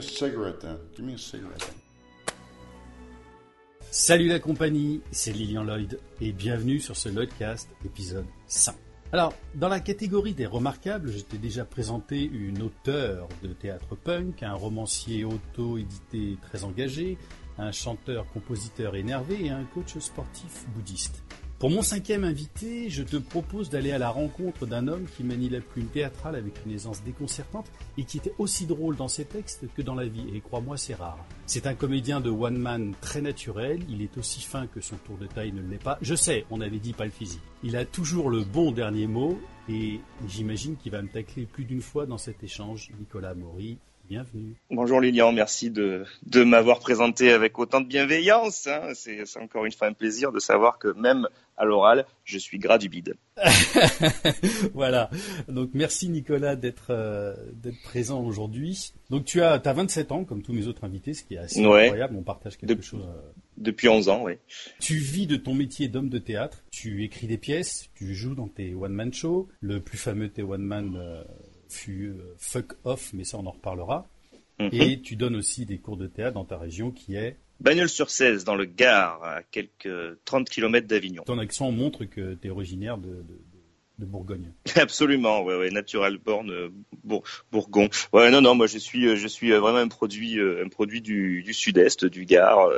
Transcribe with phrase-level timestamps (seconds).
[0.00, 1.74] then.
[3.90, 8.74] Salut la compagnie, c'est Lilian Lloyd et bienvenue sur ce Lloydcast épisode 5.
[9.12, 14.42] Alors, dans la catégorie des remarquables, je t'ai déjà présenté une auteure de théâtre punk,
[14.42, 17.16] un romancier auto-édité très engagé,
[17.56, 21.22] un chanteur-compositeur énervé et un coach sportif bouddhiste.
[21.58, 25.48] Pour mon cinquième invité, je te propose d'aller à la rencontre d'un homme qui manie
[25.48, 29.64] la plume théâtrale avec une aisance déconcertante et qui était aussi drôle dans ses textes
[29.74, 31.24] que dans la vie, et crois-moi, c'est rare.
[31.46, 35.16] C'est un comédien de one man très naturel, il est aussi fin que son tour
[35.16, 35.96] de taille ne l'est pas.
[36.02, 37.40] Je sais, on avait dit pas le physique.
[37.62, 41.80] Il a toujours le bon dernier mot, et j'imagine qu'il va me tacler plus d'une
[41.80, 42.90] fois dans cet échange.
[42.98, 44.54] Nicolas Maury, bienvenue.
[44.70, 48.66] Bonjour Lilian, merci de, de m'avoir présenté avec autant de bienveillance.
[48.66, 48.92] Hein.
[48.94, 51.26] C'est encore une fois un plaisir de savoir que même
[51.56, 53.14] à l'oral, je suis gras du bide.
[54.74, 55.10] voilà.
[55.48, 58.92] Donc merci Nicolas d'être euh, d'être présent aujourd'hui.
[59.10, 61.64] Donc tu as as 27 ans comme tous mes autres invités, ce qui est assez
[61.66, 61.84] Ouais.
[61.86, 62.16] incroyable.
[62.18, 63.02] On partage quelque De- chose.
[63.06, 63.20] euh.
[63.58, 64.34] Depuis 11 ans, oui.
[64.80, 66.62] Tu vis de ton métier d'homme de théâtre.
[66.70, 67.88] Tu écris des pièces.
[67.94, 69.48] Tu joues dans tes one man shows.
[69.60, 71.24] Le plus fameux de tes one man euh,
[71.68, 74.08] fut euh, Fuck Off, mais ça on en reparlera.
[74.58, 74.70] Mhm.
[74.72, 77.36] Et tu donnes aussi des cours de théâtre dans ta région qui est.
[77.60, 79.88] Bagnols-sur-Cèze, dans le Gard, à quelques
[80.24, 81.22] 30 km d'Avignon.
[81.24, 83.38] Ton accent montre que tu es originaire de, de,
[83.98, 84.52] de- Bourgogne.
[84.76, 86.68] Absolument, ouais, ouais, Natural Born, euh,
[87.04, 87.88] Bour- Bourgon.
[88.12, 91.00] Ouais, non, non, moi je suis, euh, je suis euh, vraiment un produit, un produit
[91.00, 92.68] du, du Sud-Est, du Gard.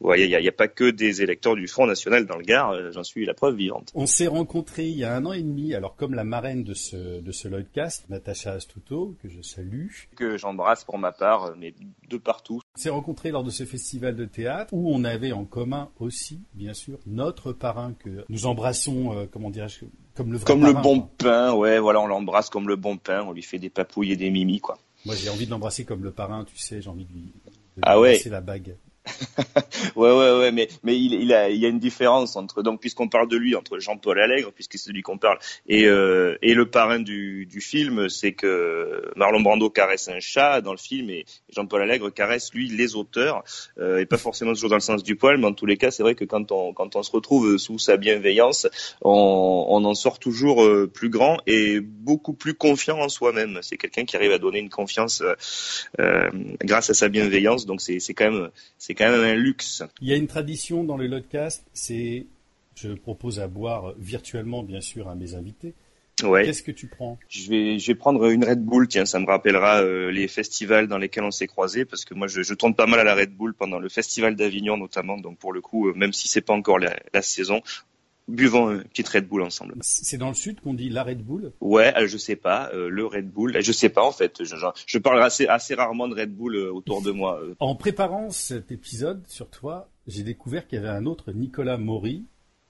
[0.00, 2.74] ouais, il y a, pas que des électeurs du Front National dans le Gard.
[2.92, 3.90] J'en suis la preuve vivante.
[3.94, 6.74] On s'est rencontrés il y a un an et demi, alors comme la marraine de
[6.74, 11.74] ce, de ce Lloydcast, Natacha Astuto, que je salue, Que j'embrasse pour ma part, mais
[12.08, 12.60] de partout.
[12.76, 16.40] On s'est rencontrés lors de ce festival de théâtre où on avait en commun aussi,
[16.54, 20.32] bien sûr, notre parrain que nous embrassons, euh, comment dirais-je, comme
[20.64, 21.10] le bon quoi.
[21.18, 23.22] pain, ouais, voilà, on l'embrasse comme le bon pain.
[23.26, 24.78] On lui fait des papouilles et des mimis, quoi.
[25.04, 27.26] Moi, j'ai envie de l'embrasser comme le parrain, tu sais, j'ai envie de lui, de
[27.26, 28.20] lui Ah ouais.
[28.26, 28.76] la bague.
[29.96, 33.54] Ouais, ouais, ouais, mais il, y a une différence entre donc puisqu'on parle de lui
[33.54, 38.32] entre Jean-Paul Allègre puisque c'est lui qu'on parle et euh, le parrain du film, c'est
[38.32, 42.94] que Marlon Brando caresse un chat dans le film et Jean-Paul Allègre caresse lui les
[42.94, 43.42] auteurs
[43.78, 45.90] euh, et pas forcément toujours dans le sens du poil, mais en tous les cas,
[45.90, 48.68] c'est vrai que quand on se retrouve sous sa bienveillance,
[49.02, 53.58] on en sort toujours euh, plus grand et beaucoup plus confiant en soi-même.
[53.62, 55.22] C'est quelqu'un qui arrive à donner une confiance
[55.98, 58.50] grâce à sa bienveillance, donc c'est quand même
[58.92, 59.82] c'est quand même un luxe.
[60.02, 62.26] Il y a une tradition dans le Lloydcast, c'est,
[62.74, 65.72] je propose à boire virtuellement, bien sûr, à mes invités.
[66.22, 66.44] Ouais.
[66.44, 67.18] Qu'est-ce que tu prends?
[67.30, 70.88] Je vais, je vais prendre une Red Bull, tiens, ça me rappellera euh, les festivals
[70.88, 73.14] dans lesquels on s'est croisés, parce que moi je, je tourne pas mal à la
[73.14, 76.42] Red Bull pendant le festival d'Avignon notamment, donc pour le coup, euh, même si c'est
[76.42, 77.62] pas encore la, la saison,
[78.34, 79.74] buvons une petite Red Bull ensemble.
[79.80, 81.52] C'est dans le sud qu'on dit la Red Bull?
[81.60, 84.56] Ouais, euh, je sais pas, euh, le Red Bull, je sais pas en fait, je,
[84.56, 87.40] je, je parle assez, assez rarement de Red Bull euh, autour de moi.
[87.42, 87.54] euh.
[87.60, 92.24] En préparant cet épisode sur toi, j'ai découvert qu'il y avait un autre Nicolas Maury,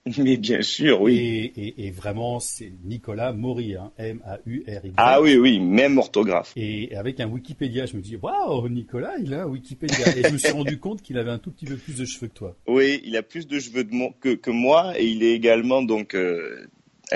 [0.18, 1.16] Mais bien sûr, oui.
[1.16, 4.92] Et, et, et vraiment, c'est Nicolas Maury, hein, M-A-U-R-Y.
[4.96, 6.52] Ah oui, oui, même orthographe.
[6.56, 10.16] Et avec un Wikipédia, je me dis, waouh, Nicolas, il a un Wikipédia.
[10.16, 12.26] Et je me suis rendu compte qu'il avait un tout petit peu plus de cheveux
[12.26, 12.56] que toi.
[12.66, 15.82] Oui, il a plus de cheveux de mon- que, que moi et il est également
[15.82, 16.66] donc euh,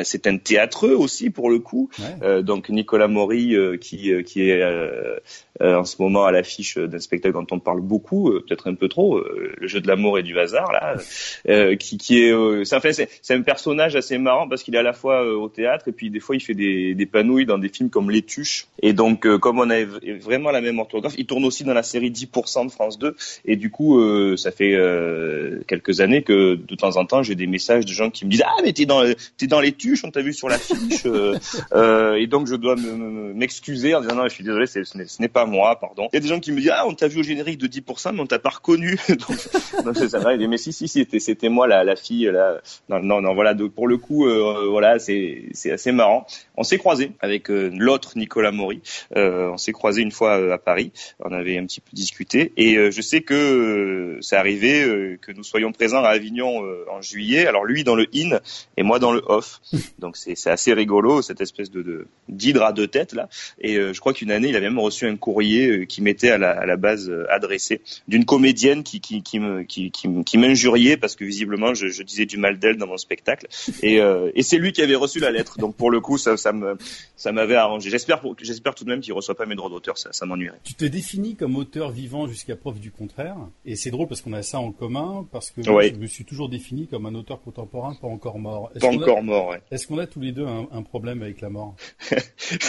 [0.04, 1.88] c'est un théâtreux aussi pour le coup.
[1.98, 2.04] Ouais.
[2.22, 5.16] Euh, donc Nicolas Maury euh, qui euh, qui est euh,
[5.62, 8.74] euh, en ce moment à l'affiche d'un spectacle dont on parle beaucoup, euh, peut-être un
[8.74, 10.96] peu trop, euh, le jeu de l'amour et du hasard là,
[11.48, 14.74] euh, qui qui est euh, c'est enfin, c'est c'est un personnage assez marrant parce qu'il
[14.74, 17.06] est à la fois euh, au théâtre et puis des fois il fait des des
[17.06, 19.84] panouilles dans des films comme Les Tuches et donc euh, comme on a
[20.20, 23.56] vraiment la même orthographe, il tourne aussi dans la série 10% de France 2 et
[23.56, 27.46] du coup euh, ça fait euh, quelques années que de temps en temps j'ai des
[27.46, 29.02] messages de gens qui me disent ah mais t'es dans
[29.36, 31.36] t'es dans Les Tuches, on t'a vu sur l'affiche euh,
[31.72, 35.20] euh, et donc je dois me- me- m'excuser en disant non je suis désolé ce
[35.20, 36.08] n'est pas moi pardon.
[36.12, 37.66] Il y a des gens qui me disent ah on t'a vu au générique de
[37.66, 41.48] 10% mais on t'a pas reconnu donc, donc ça va mais si si c'était c'était
[41.48, 44.98] moi la, la fille là non non non voilà donc pour le coup euh, voilà
[44.98, 46.26] c'est c'est assez marrant.
[46.56, 48.80] On s'est croisé avec euh, l'autre Nicolas Maury.
[49.16, 50.92] Euh, on s'est croisé une fois à Paris.
[51.20, 55.72] On avait un petit peu discuté et je sais que c'est arrivé que nous soyons
[55.72, 57.46] présents à Avignon en juillet.
[57.46, 58.38] Alors lui dans le in
[58.76, 59.60] et moi dans le off.
[59.98, 63.28] Donc c'est assez rigolo cette espèce de de- d'hydre à deux têtes là.
[63.60, 66.30] Et euh, je crois qu'une année il a même reçu un courrier euh, qui m'était
[66.30, 70.38] à la, à la base euh, adressé d'une comédienne qui qui qui me qui qui,
[70.38, 73.46] m'injuriait parce que visiblement je, je disais du mal d'elle dans mon spectacle
[73.82, 75.58] et euh, et c'est lui qui avait reçu la lettre.
[75.58, 76.76] Donc pour le coup ça ça me
[77.16, 77.90] ça m'avait arrangé.
[77.90, 79.98] J'espère j'espère tout de même qu'il reçoit pas mes droits d'auteur.
[79.98, 80.58] Ça ça m'ennuierait.
[80.64, 83.36] Tu te définis comme auteur vivant jusqu'à preuve du contraire.
[83.64, 85.92] Et c'est drôle parce qu'on a ça en commun, parce que Ouais.
[85.94, 88.70] je me suis toujours défini comme un auteur contemporain pas encore mort.
[88.80, 89.48] Pas a- encore mort.
[89.48, 89.60] Ouais.
[89.70, 91.74] Est-ce qu'on a tous les deux un, problème avec la mort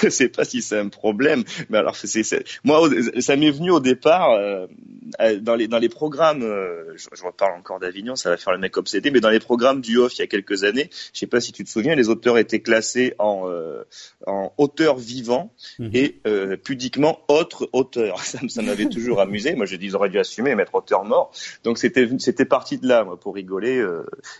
[0.01, 2.23] Je sais pas si c'est un problème, mais alors c'est,
[2.63, 2.89] moi
[3.19, 4.65] ça m'est venu au départ euh,
[5.39, 6.41] dans les dans les programmes.
[6.41, 9.39] Euh, je, je, reparle encore d'Avignon, ça va faire le mec obsédé, mais dans les
[9.39, 11.93] programmes du off il y a quelques années, je sais pas si tu te souviens,
[11.93, 13.83] les auteurs étaient classés en euh,
[14.25, 15.91] en auteurs vivants mhm.
[15.93, 16.21] et
[16.63, 18.19] pudiquement autres auteurs.
[18.27, 19.53] Ça, ça m'avait toujours amusé.
[19.55, 21.31] Moi je dis ils auraient dû assumer mettre auteur mort.
[21.63, 23.85] Donc c'était c'était parti de là moi, pour rigoler.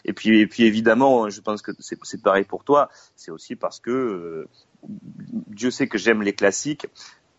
[0.06, 2.90] et puis et puis évidemment, je pense que c'est, c'est pareil pour toi.
[3.16, 4.50] C'est aussi parce que euh,
[4.84, 6.88] Dieu sait que j'aime les classiques,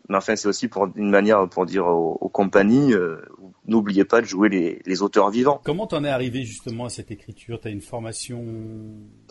[0.07, 3.21] mais enfin c'est aussi pour une manière pour dire aux, compagnies euh,
[3.69, 5.61] n'oubliez pas de jouer les, les auteurs vivants.
[5.63, 7.59] Comment t'en es arrivé justement à cette écriture?
[7.61, 8.43] T'as une formation?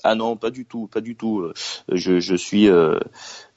[0.05, 1.41] Ah non, pas du tout, pas du tout.
[1.41, 1.53] Euh,
[1.93, 2.99] je, je suis euh,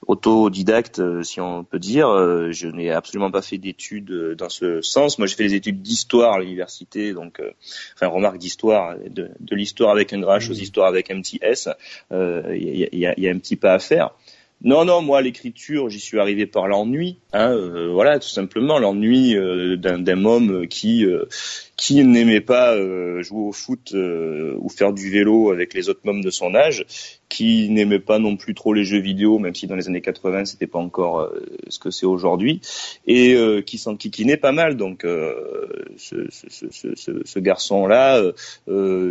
[0.07, 2.07] autodidacte, si on peut dire.
[2.51, 5.18] Je n'ai absolument pas fait d'études dans ce sens.
[5.19, 7.42] Moi, j'ai fait des études d'histoire à l'université, donc,
[7.95, 11.69] enfin, remarque d'histoire, de, de l'histoire avec un H aux histoires avec un petit S.
[12.12, 12.18] Il
[12.57, 14.12] y, y, a, y, a, un petit pas à faire.
[14.63, 17.17] Non, non, moi l'écriture, j'y suis arrivé par l'ennui.
[17.33, 21.25] Hein, euh, voilà, tout simplement l'ennui euh, d'un homme qui euh,
[21.77, 22.75] qui n'aimait pas
[23.23, 26.85] jouer au foot ou faire du vélo avec les autres mômes de son âge,
[27.31, 30.44] qui n'aimait pas non plus trop les jeux vidéo, même si dans les années 80
[30.44, 32.60] c'était pas encore euh, ce que c'est aujourd'hui,
[33.07, 34.75] et euh, qui s'en kikinait pas mal.
[34.75, 38.22] Donc euh, ce, ce, ce, ce garçon-là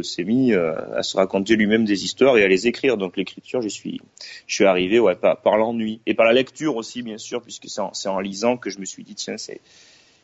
[0.03, 2.99] s'est mis à se raconter lui-même des histoires et à les écrire.
[2.99, 4.03] Donc l'écriture, j'y suis,
[4.47, 7.71] je suis arrivé ouais par, par l'ennui et par la lecture aussi bien sûr, puisque
[7.71, 9.63] c'est en, en lisant que je me suis dit tiens c'est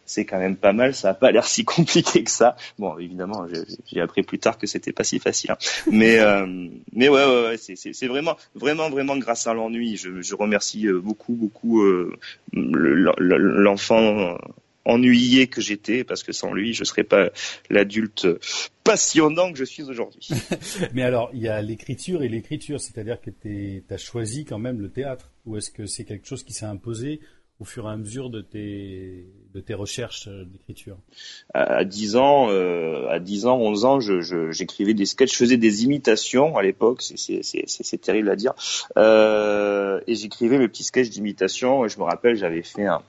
[0.06, 0.94] c'est quand même pas mal.
[0.94, 2.56] Ça a pas l'air si compliqué que ça.
[2.78, 3.46] Bon, évidemment,
[3.86, 5.50] j'ai appris plus tard que c'était pas si facile.
[5.50, 5.58] Hein.
[5.90, 6.46] Mais euh,
[6.92, 9.96] mais ouais, ouais, ouais c'est vraiment vraiment vraiment grâce à l'ennui.
[9.96, 12.16] Je, je, remercie euh, beaucoup beaucoup euh,
[12.52, 14.38] l'enfant
[14.86, 17.30] ennuyé que j'étais parce que sans lui, je serais pas
[17.68, 18.26] l'adulte
[18.84, 20.28] passionnant que je suis aujourd'hui.
[20.94, 24.80] Mais alors, il y a l'écriture et l'écriture, c'est-à-dire que tu as choisi quand même
[24.80, 27.20] le théâtre ou est-ce que c'est quelque chose qui s'est imposé
[27.58, 30.98] au fur et à mesure de tes, de tes recherches euh, d'écriture
[31.54, 35.56] À 10 ans, euh, à 10 ans, 11 ans, j'écrivais je, des sketchs, je faisais
[35.56, 38.52] des imitations à l'époque, c'est terrible à dire,
[38.98, 41.88] euh, et j'écrivais mes petits sketchs d'imitation.
[41.88, 43.02] Je me rappelle, j'avais fait un,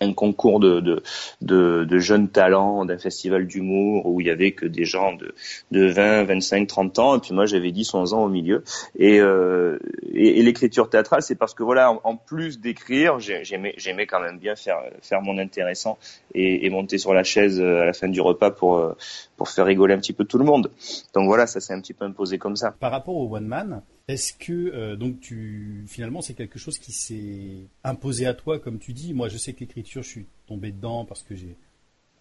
[0.00, 1.02] un concours de,
[1.40, 5.34] de, jeunes talents d'un festival d'humour où il y avait que des gens de,
[5.70, 7.16] de 20, 25, 30 ans.
[7.16, 8.62] Et puis moi j'avais 10, 11 ans au milieu.
[8.98, 9.78] Et, euh,
[10.12, 14.54] et, l'écriture théâtrale c'est parce que voilà en, plus d'écrire j'aimais j'aimais quand même bien
[14.54, 15.98] faire faire mon intéressant
[16.34, 18.96] et, et, monter sur la chaise euh, à la fin du repas pour euh,
[19.36, 20.70] pour faire rigoler un petit peu tout le monde
[21.14, 23.82] donc voilà ça s'est un petit peu imposé comme ça par rapport au one man
[24.08, 28.78] est-ce que euh, donc tu finalement c'est quelque chose qui s'est imposé à toi comme
[28.78, 31.56] tu dis Moi je sais que l'écriture je suis tombé dedans parce que j'ai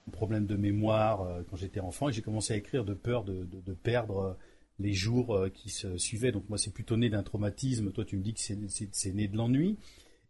[0.08, 3.24] un problème de mémoire euh, quand j'étais enfant et j'ai commencé à écrire de peur
[3.24, 4.34] de, de, perdre euh,
[4.80, 6.32] les jours qui se suivaient.
[6.32, 7.92] Donc moi c'est plutôt né d'un traumatisme.
[7.92, 9.78] Toi tu me dis que c'est né de l'ennui.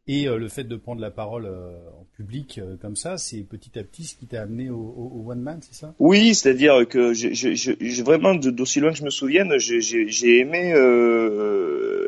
[0.07, 3.41] Et euh, le fait de prendre la parole euh, en public euh, comme ça, c'est
[3.41, 5.95] petit à petit ce qui t'a amené au, au, one man, c'est ça?
[5.97, 10.69] Oui, c'est-à-dire que j'ai vraiment d'aussi loin que je me souvienne, j'ai aimé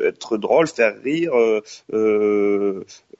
[0.06, 1.32] être drôle, faire rire,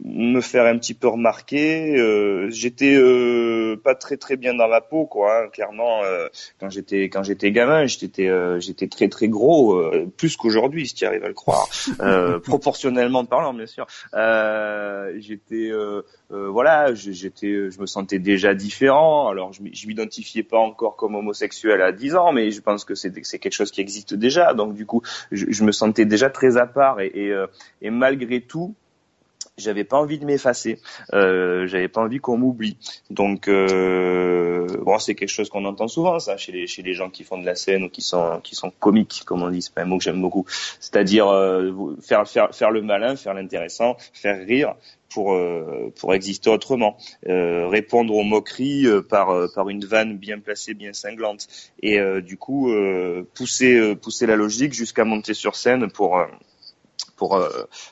[0.05, 1.97] me faire un petit peu remarquer.
[1.97, 5.45] Euh, j'étais euh, pas très très bien dans ma peau, quoi.
[5.45, 6.29] Hein, clairement, euh,
[6.61, 8.29] quand j'étais quand j'étais gamin, j'étais
[8.61, 9.81] j'étais très très gros,
[10.17, 11.69] plus qu'aujourd'hui, si tu arrives à le croire,
[12.43, 13.87] proportionnellement parlant, bien sûr.
[15.19, 15.71] J'étais
[16.31, 19.29] voilà, j'étais, je me sentais déjà différent.
[19.29, 23.13] Alors, je, m'identifiais pas encore comme homosexuel à 10 ans, mais je pense que c'est
[23.13, 24.55] quelque chose qui existe déjà.
[24.55, 27.33] Donc, du coup, je, me sentais déjà très à part et
[27.83, 28.75] malgré tout
[29.59, 30.79] j'avais pas envie de m'effacer,
[31.13, 32.77] euh, j'avais pas envie qu'on m'oublie.
[33.11, 37.11] Donc euh, bon, c'est quelque chose qu'on entend souvent ça chez les chez les gens
[37.11, 39.75] qui font de la scène ou qui sont qui sont comiques comme on dit, c'est
[39.75, 40.47] pas un mot que j'aime beaucoup.
[40.81, 44.75] C'est-à-dire euh, faire faire faire le malin, faire l'intéressant, faire rire
[45.09, 46.97] pour euh, pour exister autrement,
[47.29, 51.49] euh, répondre aux moqueries euh, par par une vanne bien placée, bien cinglante
[51.83, 52.73] et du coup
[53.35, 56.21] pousser pousser la logique jusqu'à monter sur scène pour
[57.19, 57.49] pour euh,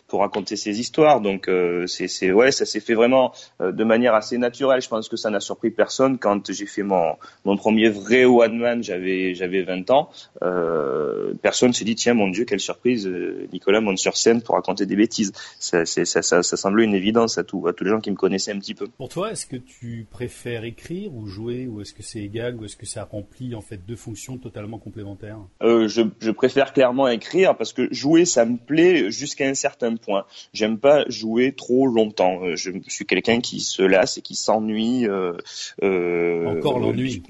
[0.07, 1.21] pour raconter ces histoires.
[1.21, 4.81] Donc euh, c'est c'est ouais, ça s'est fait vraiment euh, de manière assez naturelle.
[4.81, 8.57] Je pense que ça n'a surpris personne quand j'ai fait mon mon premier vrai one
[8.57, 8.83] man.
[8.83, 10.09] J'avais j'avais 20 ans.
[10.43, 13.07] Euh, personne s'est dit tiens mon Dieu quelle surprise,
[13.53, 15.33] Nicolas monte sur scène pour raconter des bêtises.
[15.59, 18.17] Ça ça, ça ça, semblait une évidence à tout à tous les gens qui me
[18.17, 18.87] connaissaient un petit peu.
[18.97, 22.65] Pour toi, est-ce que tu préfères écrire ou jouer ou est-ce que c'est égal ou
[22.65, 25.39] est-ce que ça remplit en fait deux fonctions totalement complémentaires?
[25.61, 30.25] Je je préfère clairement écrire parce que jouer ça me plaît jusqu'à un certain point.
[30.53, 32.43] J'aime pas jouer trop longtemps.
[32.43, 35.07] Euh, je suis quelqu'un qui se lasse et qui s'ennuie.
[35.09, 35.37] Euh,
[35.83, 37.23] euh, Encore l'ennui.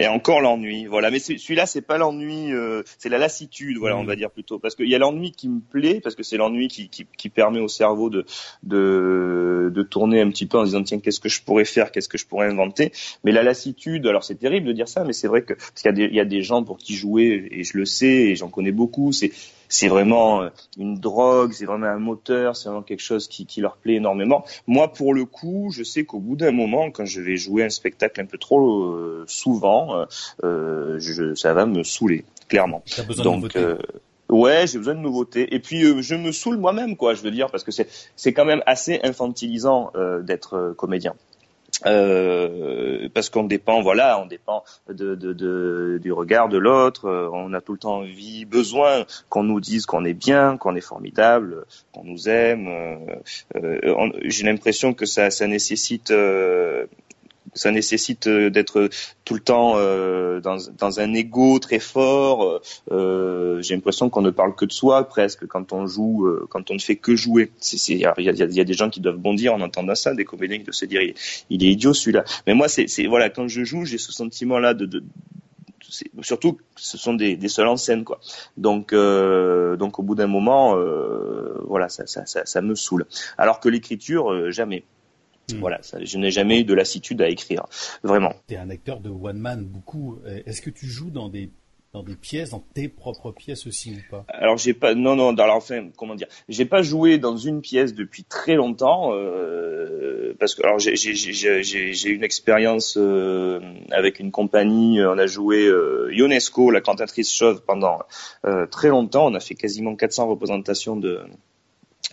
[0.00, 1.10] Et encore l'ennui, voilà.
[1.10, 4.76] Mais celui-là, c'est pas l'ennui, euh, c'est la lassitude, voilà, on va dire plutôt, parce
[4.76, 7.58] qu'il y a l'ennui qui me plaît, parce que c'est l'ennui qui, qui, qui, permet
[7.58, 8.24] au cerveau de,
[8.62, 12.08] de de tourner un petit peu en disant tiens, qu'est-ce que je pourrais faire, qu'est-ce
[12.08, 12.92] que je pourrais inventer.
[13.24, 15.86] Mais la lassitude, alors c'est terrible de dire ça, mais c'est vrai que parce qu'il
[15.86, 18.06] y a des il y a des gens pour qui jouer, et je le sais,
[18.06, 19.32] et j'en connais beaucoup, c'est
[19.68, 20.48] c'est vraiment euh,
[20.78, 24.44] une drogue, c'est vraiment un moteur, c'est vraiment quelque chose qui, qui, leur plaît énormément.
[24.66, 27.70] Moi, pour le coup, je sais qu'au bout d'un moment, quand je vais jouer un
[27.70, 30.06] spectacle un peu trop euh, souvent,
[30.44, 32.82] euh, je, ça va me saouler, clairement.
[33.18, 33.78] Donc, euh,
[34.30, 35.54] Ouais, j'ai besoin de nouveautés.
[35.54, 37.14] Et puis je me saoule moi-même, quoi.
[37.14, 41.14] Je veux dire, parce que c'est c'est quand même assez infantilisant d'être comédien.
[41.86, 47.06] Euh, parce qu'on dépend, voilà, on dépend de, de, de du regard de l'autre.
[47.06, 50.74] Euh, on a tout le temps envie, besoin qu'on nous dise qu'on est bien, qu'on
[50.74, 52.68] est formidable, qu'on nous aime.
[52.68, 52.96] Euh,
[53.56, 56.12] euh J'ai l'impression que ça, ça nécessite
[57.54, 58.88] ça nécessite euh, d'être
[59.24, 62.60] tout le temps euh, dans, dans, un ego très fort.
[62.90, 66.70] Euh, J'ai l'impression qu'on ne parle que de soi presque quand on joue, euh, quand
[66.70, 67.50] on ne fait que jouer.
[67.88, 70.14] Il y a, y, a, y a, des gens qui doivent bondir en entendant ça,
[70.14, 72.24] des comédiens qui doivent se dire il, est idiot celui-là.
[72.46, 75.02] Mais moi, c'est voilà, quand je joue, j'ai ce sentiment-là de, de
[76.22, 78.20] surtout ce sont des, des seuls en scène quoi
[78.58, 83.06] donc euh, donc au bout d'un moment euh, voilà ça, ça, ça, ça, me saoule
[83.38, 84.84] alors que l'écriture jamais
[85.52, 85.60] Hmm.
[85.60, 87.66] Voilà, je n'ai jamais eu de lassitude à écrire,
[88.02, 88.34] vraiment.
[88.48, 90.18] Tu es un acteur de one man beaucoup.
[90.46, 91.50] Est-ce que tu joues dans des
[91.94, 94.24] dans des pièces, dans tes propres pièces aussi ou pas?
[94.28, 97.94] Alors j'ai pas, non non, alors enfin comment dire, j'ai pas joué dans une pièce
[97.94, 105.00] depuis très longtemps euh, parce que alors j'ai j'ai une expérience euh, avec une compagnie,
[105.02, 108.00] on a joué euh, Ionesco, la cantatrice chauve pendant
[108.46, 111.20] euh, très longtemps, on a fait quasiment 400 représentations de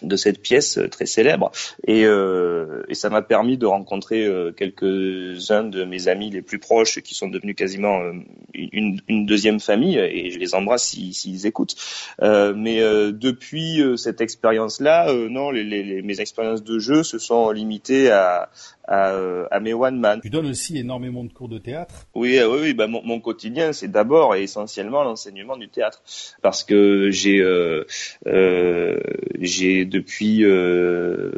[0.01, 1.51] de cette pièce euh, très célèbre.
[1.87, 6.59] Et, euh, et ça m'a permis de rencontrer euh, quelques-uns de mes amis les plus
[6.59, 8.13] proches qui sont devenus quasiment euh,
[8.53, 11.75] une, une, deuxième famille et je les embrasse s'ils si, écoutent
[12.21, 12.79] mais
[13.11, 18.49] depuis cette expérience là non les, les, mes expériences de jeu se sont limitées à,
[18.87, 19.15] à,
[19.51, 20.19] à, mes one man.
[20.21, 22.07] Tu donnes aussi énormément de cours de théâtre.
[22.13, 22.73] Oui, oui, oui.
[22.73, 26.01] Bah, mon, mon quotidien, c'est d'abord et essentiellement l'enseignement du théâtre,
[26.41, 27.85] parce que j'ai euh,
[28.27, 28.99] euh,
[29.39, 31.31] j'ai depuis euh,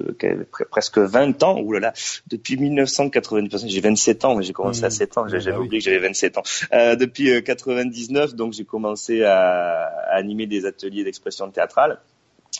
[0.71, 1.93] presque 20 ans, oulala,
[2.27, 5.19] depuis 1980, j'ai 27 ans, j'ai commencé à 7 mmh.
[5.19, 6.43] ans, j'avais bah oublié que j'avais 27 ans.
[6.73, 11.99] Euh, depuis 99, donc j'ai commencé à, à animer des ateliers d'expression théâtrale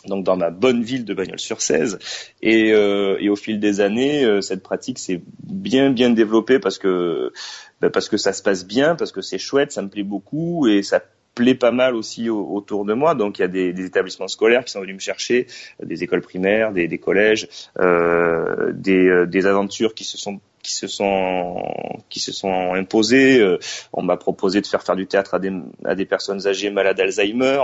[0.06, 1.98] donc dans ma bonne ville de Bagnols-sur-Cèze.
[2.42, 6.78] Et, euh, et, au fil des années, euh, cette pratique s'est bien bien développée parce
[6.78, 7.32] que
[7.80, 10.66] bah, parce que ça se passe bien, parce que c'est chouette, ça me plaît beaucoup
[10.68, 11.02] et ça
[11.38, 13.14] plaît pas mal aussi autour de moi.
[13.14, 15.46] Donc il y a des, des, établissements scolaires qui sont venus me chercher,
[15.82, 20.72] des écoles primaires, des, des collèges, euh, des, euh, des aventures qui se sont qui
[20.72, 21.62] se sont
[22.08, 23.40] qui se sont imposés.
[23.40, 23.58] Euh,
[23.92, 25.52] on m'a proposé de faire faire du théâtre à des,
[25.84, 27.60] à des personnes âgées malades d'Alzheimer.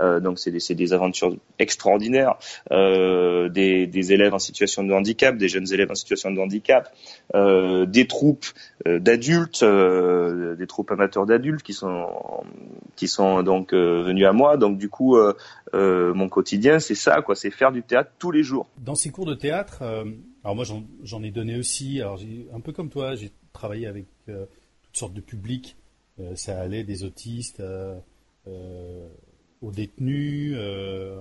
[0.00, 2.36] Euh, donc c'est des, des aventures extraordinaires.
[2.72, 6.94] Euh, des, des élèves en situation de handicap, des jeunes élèves en situation de handicap,
[7.34, 8.46] euh, des troupes
[8.86, 12.06] euh, d'adultes, des troupes amateurs d'adultes qui sont
[12.96, 14.56] qui sont donc venus à moi.
[14.56, 15.16] Donc du coup,
[15.72, 18.66] mon quotidien c'est ça quoi, c'est faire du théâtre tous les jours.
[18.78, 19.82] Dans ces cours de théâtre
[20.44, 20.64] alors moi,
[21.02, 22.00] j'en ai donné aussi.
[22.00, 22.20] Alors
[22.52, 24.44] un peu comme toi, j'ai travaillé avec euh,
[24.82, 25.76] toutes sortes de publics.
[26.20, 27.98] Euh, ça allait des autistes euh,
[29.62, 30.54] aux détenus,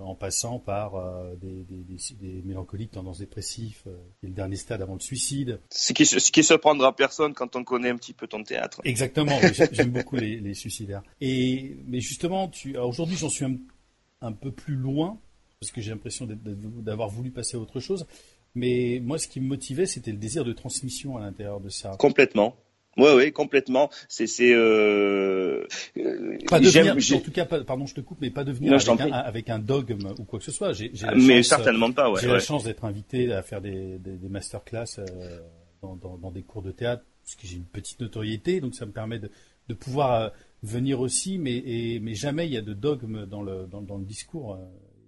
[0.03, 1.01] en passant par
[1.37, 3.87] des, des, des, mélancoliques, tendances dépressifs,
[4.21, 5.61] et le dernier stade avant le suicide.
[5.69, 8.81] Ce qui, ce qui se prendra personne quand on connaît un petit peu ton théâtre.
[8.83, 9.39] Exactement.
[9.71, 11.03] J'aime beaucoup les, les, suicidaires.
[11.21, 13.55] Et mais justement, tu, aujourd'hui, j'en suis un,
[14.19, 15.17] un peu plus loin
[15.61, 18.05] parce que j'ai l'impression d'avoir voulu passer à autre chose.
[18.55, 21.95] Mais moi, ce qui me motivait, c'était le désir de transmission à l'intérieur de ça.
[21.98, 22.55] Complètement.
[22.98, 23.89] Oui, oui, complètement.
[24.07, 24.53] C'est, c'est.
[24.53, 25.65] Euh...
[26.48, 29.50] Pas devenir, en tout cas, pardon, je te coupe, mais pas devenir avec, un, avec,
[29.50, 30.74] un, dogme ou quoi que ce soit.
[30.74, 32.12] J'ai, j'ai mais chance, certainement pas.
[32.12, 35.39] Ouais, j'ai la chance d'être invité à faire des, des, des masterclass euh,
[35.81, 38.86] dans, dans, dans, des cours de théâtre, parce que j'ai une petite notoriété, donc ça
[38.86, 39.31] me permet de,
[39.69, 40.29] de pouvoir euh,
[40.62, 43.98] venir aussi, mais, et, mais jamais il y a de dogme dans le, dans, dans
[43.98, 44.60] le discours.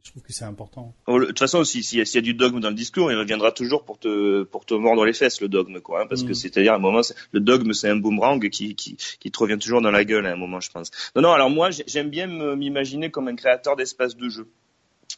[0.06, 0.94] Je trouve que c'est important.
[1.08, 3.84] Oh, de toute façon, s'il y, a du dogme dans le discours, il reviendra toujours
[3.84, 6.02] pour te pour te mordre les fesses le dogme, quoi.
[6.02, 6.36] Hein, parce que mm.
[6.36, 9.82] c'est-à-dire à un moment, le dogme c'est un boomerang qui, qui qui te revient toujours
[9.82, 10.92] dans la gueule à un moment, je pense.
[11.16, 11.32] Non, non.
[11.32, 14.48] Alors moi, j'aime bien m'imaginer comme un créateur d'espace de jeu.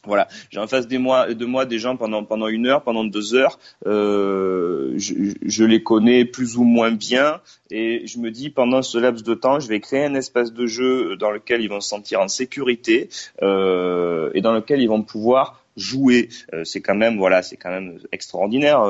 [0.04, 3.04] Voilà, j'ai en face des mois, de moi des gens pendant pendant une heure, pendant
[3.04, 3.58] deux heures.
[3.86, 7.40] Euh, je, je, les connais plus ou moins bien
[7.70, 10.66] et je me dis pendant ce laps de temps, je vais créer un espace de
[10.66, 13.08] jeu dans lequel ils vont se sentir en sécurité
[13.42, 16.28] euh, et dans lequel ils vont pouvoir jouer,
[16.64, 18.80] c'est quand même voilà, c'est quand même extraordinaire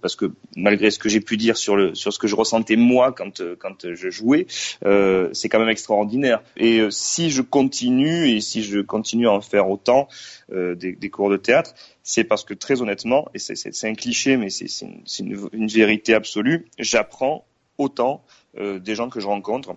[0.00, 2.76] parce que malgré ce que j'ai pu dire sur le sur ce que je ressentais
[2.76, 6.42] moi quand quand je jouais, c'est quand même extraordinaire.
[6.56, 10.08] Et si je continue et si je continue à en faire autant
[10.50, 14.66] des, cours de théâtre, c'est parce que très honnêtement, et c'est un cliché, mais c'est
[15.20, 17.44] une, une, vérité absolue, j'apprends
[17.78, 18.24] autant
[18.58, 19.76] euh, des gens que je rencontre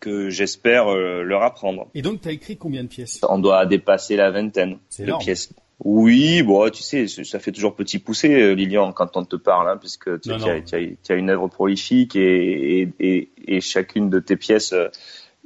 [0.00, 1.88] que j'espère euh, leur apprendre.
[1.94, 3.20] Et donc, tu as écrit combien de pièces?
[3.28, 5.52] On doit dépasser la vingtaine de pièces.
[5.84, 9.68] Oui, bon, tu sais, ça fait toujours petit pousser, euh, Lilian, quand on te parle,
[9.68, 14.74] hein, puisque tu, as, une œuvre prolifique et, et, et, chacune de tes pièces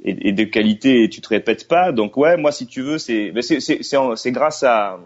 [0.03, 1.91] est, de qualité et tu te répètes pas.
[1.91, 4.99] Donc ouais, moi, si tu veux, c'est c'est grâce à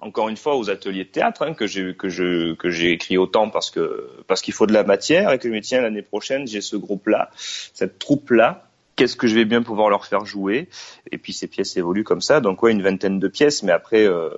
[0.00, 3.18] encore une fois aux ateliers de théâtre hein, que j'ai que je que j'ai écrit
[3.18, 6.02] autant parce que parce qu'il faut de la matière et que je me tiens l'année
[6.02, 7.30] prochaine j'ai ce groupe là
[7.74, 8.66] cette troupe là
[8.96, 10.68] qu'est-ce que je vais bien pouvoir leur faire jouer?
[11.10, 14.06] Et puis ces pièces évoluent comme ça donc ouais une vingtaine de pièces mais après
[14.06, 14.30] euh,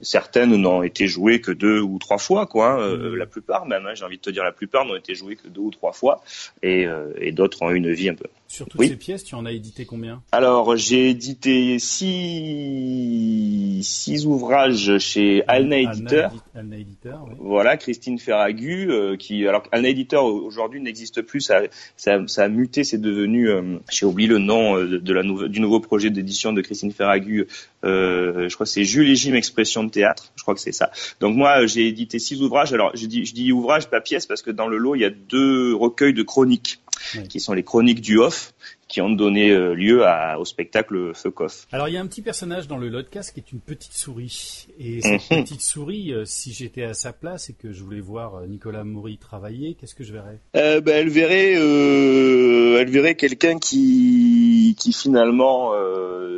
[0.00, 2.72] certaines n'ont été jouées que deux ou trois fois, quoi.
[2.72, 2.80] Hein.
[2.80, 5.36] Euh, la plupart même, hein, j'ai envie de te dire, la plupart n'ont été jouées
[5.36, 6.22] que deux ou trois fois,
[6.62, 8.26] et, euh, et d'autres ont eu une vie un peu.
[8.50, 10.24] Sur toutes ces pièces, tu en as édité combien?
[10.32, 16.32] Alors, j'ai édité six, six ouvrages chez Alna Éditeur.
[16.56, 17.36] Alna Éditeur, oui.
[17.38, 21.60] Voilà, Christine Ferragu, euh, qui, alors Alna Éditeur aujourd'hui n'existe plus, ça,
[21.96, 23.48] ça, ça, a muté, c'est devenu,
[23.88, 27.46] j'ai oublié le nom de, la du nouveau projet d'édition de Christine Ferragu.
[27.84, 30.90] je crois que c'est Jules et Jim Expression théâtre, je crois que c'est ça.
[31.20, 32.72] Donc moi, j'ai édité six ouvrages.
[32.72, 35.04] Alors je dis, je dis ouvrage, pas pièce, parce que dans le lot, il y
[35.04, 36.80] a deux recueils de chroniques,
[37.28, 38.54] qui sont les chroniques du off,
[38.90, 41.66] qui ont donné euh, lieu à, au spectacle Feucoff.
[41.72, 44.66] Alors il y a un petit personnage dans le Lodcast qui est une petite souris.
[44.78, 45.44] Et cette mhm.
[45.44, 48.82] petite souris, euh, si j'étais à sa place et que je voulais voir euh, Nicolas
[48.82, 50.40] Maury travailler, qu'est-ce que je verrais?
[50.56, 55.72] Euh, ben, Elle verrait, euh, elle verrait quelqu'un qui, qui finalement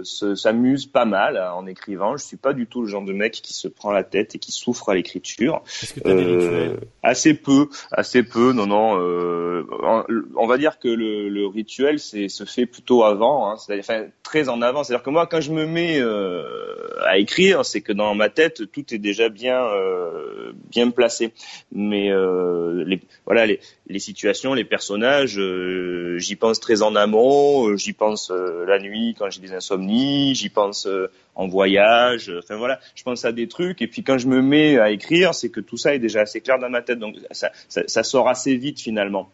[0.03, 2.17] s'amuse pas mal en écrivant.
[2.17, 4.39] Je suis pas du tout le genre de mec qui se prend la tête et
[4.39, 5.63] qui souffre à l'écriture.
[6.05, 6.81] Rituels?
[7.03, 8.53] Assez peu, assez peu.
[8.53, 8.99] Non, non.
[10.37, 14.49] on va dire que le, le rituel, c'est fait plutôt avant, hein, c'est enfin très
[14.49, 14.85] en avant.
[14.85, 16.43] C'est-à-dire que moi, quand je me mets euh,
[17.05, 21.33] à écrire, c'est que dans ma tête tout est déjà bien euh, bien placé.
[21.73, 27.69] Mais euh, les, voilà, les, les, situations, les personnages, euh, j'y pense très en amont.
[27.69, 30.35] Euh, j'y pense la nuit quand j'ai des insomnies.
[30.35, 30.87] J'y pense
[31.35, 32.33] en voyage.
[32.39, 33.83] Enfin voilà, je pense à des trucs.
[33.83, 36.41] Et puis quand je me mets à écrire, c'est que tout ça est déjà assez
[36.41, 36.99] clair dans ma tête.
[36.99, 39.31] Donc ça, sort assez vite finalement.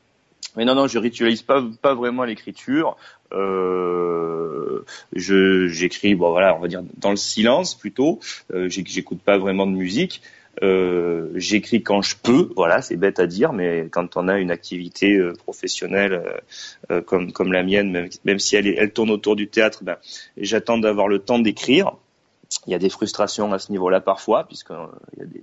[0.57, 1.61] Mais non, non, je ritualise pas,
[1.94, 2.96] vraiment l'écriture.
[3.33, 8.20] Euh, j'écris, bon voilà, on va dire dans le silence plutôt.
[8.53, 10.22] Euh, J'écoute pas vraiment de musique.
[10.62, 14.51] Euh, j'écris quand je peux, voilà, c'est bête à dire, mais quand on a une
[14.51, 16.42] activité euh, professionnelle
[16.90, 19.97] euh, comme comme la mienne, même, même si elle, tourne autour du théâtre, ben,
[20.37, 21.92] j'attends d'avoir le temps d'écrire
[22.66, 24.75] il y a des frustrations à ce niveau-là parfois, puisqu'il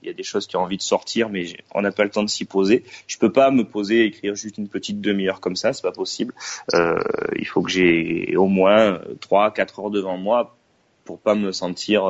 [0.01, 2.09] y, y a des choses qui ont envie de sortir, mais on n'a pas le
[2.09, 2.83] temps de s'y poser.
[3.05, 5.91] Je peux pas me poser et écrire juste une petite demi-heure comme ça, c'est pas
[5.91, 6.33] possible.
[6.73, 10.57] Il faut que j'ai au moins trois, quatre heures devant moi
[11.03, 12.05] pour pas me sentir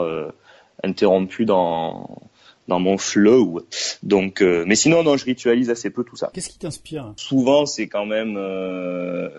[0.81, 2.21] interrompu dans
[2.67, 3.61] dans mon flow.
[4.03, 6.31] Donc, euh, mais sinon, non, je ritualise assez peu tout ça.
[6.33, 7.13] Qu'est-ce qui t'inspire?
[7.17, 9.29] Souvent, c'est quand même euh,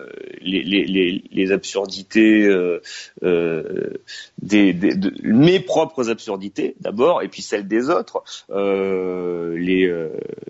[0.41, 2.81] les, les, les, les, absurdités, euh,
[3.23, 3.93] euh
[4.41, 8.23] des, des de, mes propres absurdités d'abord, et puis celles des autres.
[8.49, 9.91] Euh, les,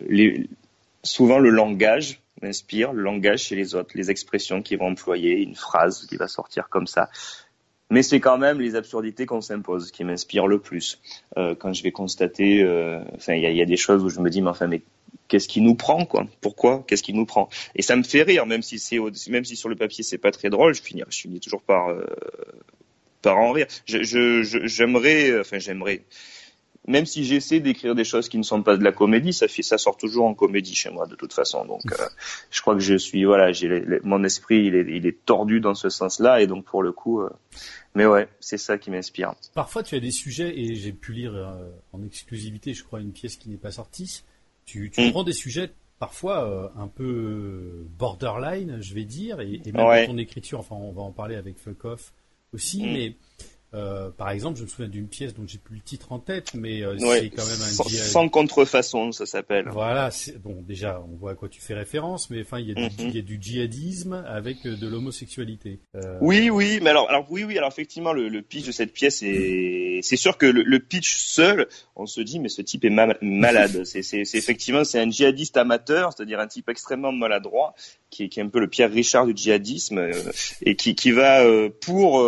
[0.07, 0.47] les,
[1.03, 5.55] souvent, le langage m'inspire, le langage chez les autres, les expressions qu'ils vont employer, une
[5.55, 7.09] phrase qui va sortir comme ça
[7.89, 10.99] mais c'est quand même les absurdités qu'on s'impose qui m'inspirent le plus.
[11.37, 14.09] Euh, quand je vais constater, euh, enfin, il y a, y a, des choses où
[14.09, 14.81] je me dis, mais enfin, mais
[15.27, 16.27] qu'est-ce qui nous prend, quoi?
[16.41, 16.83] Pourquoi?
[16.87, 17.49] Qu'est-ce qui nous prend?
[17.75, 20.31] Et ça me fait rire, même si c'est, même si sur le papier c'est pas
[20.31, 22.05] très drôle, je finis, je finis toujours par, euh,
[23.21, 23.67] par en rire.
[23.85, 26.03] Je, je, j'aimerais, enfin, j'aimerais
[26.87, 29.61] même si j'essaie d'écrire des choses qui ne sont pas de la comédie, ça fait,
[29.61, 31.65] ça sort toujours en comédie chez moi de toute façon.
[31.65, 32.05] Donc, euh,
[32.49, 35.75] je crois que je suis, voilà, j'ai mon esprit, il est, il est tordu dans
[35.75, 37.29] ce sens-là, et donc pour le coup, euh,
[37.93, 39.33] mais ouais, c'est ça qui m'inspire.
[39.53, 43.11] Parfois, tu as des sujets, et j'ai pu lire euh, en exclusivité, je crois, une
[43.11, 44.23] pièce qui n'est pas sortie.
[44.65, 45.11] Tu, tu mm.
[45.11, 50.17] prends des sujets parfois un peu borderline, je vais dire, et, et même dans ton
[50.17, 50.59] écriture.
[50.59, 52.13] Enfin, on va en parler avec Fulkoff
[52.53, 52.93] aussi, mm.
[52.93, 53.15] mais
[53.73, 56.53] euh, par exemple, je me souviens d'une pièce dont j'ai plus le titre en tête,
[56.53, 59.67] mais euh, c'est quand même un sans, sans contrefaçon, ça s'appelle.
[59.69, 60.09] Voilà,
[60.41, 63.03] bon déjà, on voit à quoi tu fais référence, mais enfin, il y, a du,
[63.03, 63.21] mhm.
[63.21, 65.81] du djihadisme avec euh, de l'homosexualité.
[65.95, 66.17] Euh...
[66.21, 69.21] Oui, oui, mais alors, alors oui, oui, alors effectivement, le, le pitch de cette pièce
[69.21, 73.17] est, c'est sûr que le, le, pitch seul, on se dit, mais ce type est
[73.21, 73.81] malade.
[73.83, 77.75] c'est, c'est, effectivement, c'est un djihadiste amateur, c'est-à-dire un type extrêmement maladroit,
[78.11, 80.09] qui est, qui est un peu le Pierre Richard du djihadisme,
[80.61, 81.43] et qui, qui va
[81.81, 82.23] pour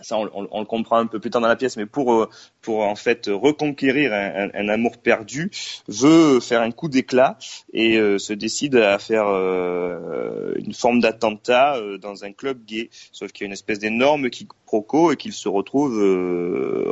[0.00, 2.28] ça on, on, le comprend un peu plus tard dans la pièce, mais pour euh,
[2.60, 5.50] pour en fait reconquérir un, un, amour perdu,
[5.88, 7.38] veut faire un coup d'éclat
[7.72, 12.90] et euh, se décide à faire euh, une forme d'attentat dans un club gay.
[13.12, 15.96] Sauf qu'il y a une espèce d'énorme quiproquo et qu'il se retrouve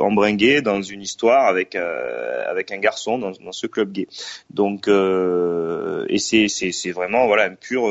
[0.01, 4.07] embringué dans une histoire avec avec un garçon dans, dans ce club gay.
[4.49, 7.83] Donc et c'est c'est c'est vraiment voilà un pur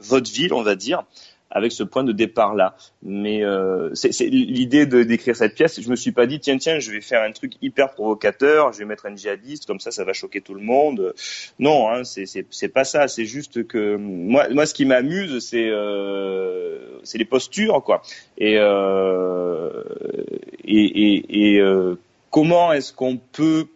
[0.00, 1.04] vaudeville on va dire
[1.52, 2.74] avec ce point de départ là.
[3.02, 5.80] Mais euh, c'est l'idée de d'écrire cette pièce.
[5.80, 8.78] Je me suis pas dit tiens tiens je vais faire un truc hyper provocateur, je
[8.78, 11.14] vais mettre un djihadiste comme ça ça va choquer tout le monde.
[11.58, 13.06] Non hein, c'est pas ça.
[13.06, 18.02] C'est juste que moi moi ce qui m'amuse c'est euh, c'est les postures quoi.
[18.38, 19.84] Et euh,
[20.64, 21.60] et
[22.30, 23.66] comment est-ce qu'on peut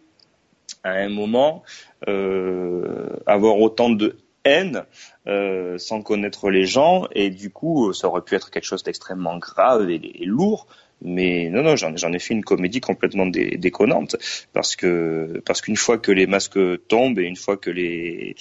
[0.83, 1.63] à un moment
[2.07, 4.83] avoir autant de haine
[5.27, 9.37] euh, sans connaître les gens et du coup ça aurait pu être quelque chose d'extrêmement
[9.37, 10.67] grave et, lourd
[11.01, 14.15] mais non non j'en ai fait une comédie complètement déconnante
[14.53, 18.35] parce que parce qu'une fois que les masques tombent et une fois que les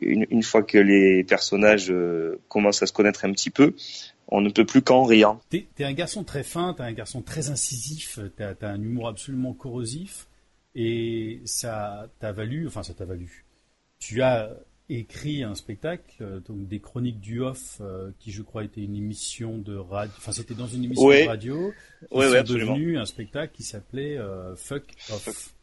[0.00, 3.74] une, fois que les personnages euh, commencent à se connaître un petit peu
[4.28, 5.38] on ne peut plus qu'en rire.
[5.50, 9.08] T'es es un garçon très fin, t'es un garçon très incisif, t'as as un humour
[9.08, 10.26] absolument corrosif
[10.74, 13.44] et ça t'a valu, enfin ça t'a valu.
[13.98, 14.50] Tu as
[14.90, 18.96] écrit un spectacle, euh, donc des chroniques du off, euh, qui je crois était une
[18.96, 20.12] émission de radio.
[20.18, 21.72] Enfin, c'était dans une émission de radio.
[22.10, 25.54] Qui ouais, devenu un spectacle qui s'appelait euh, Fuck Off.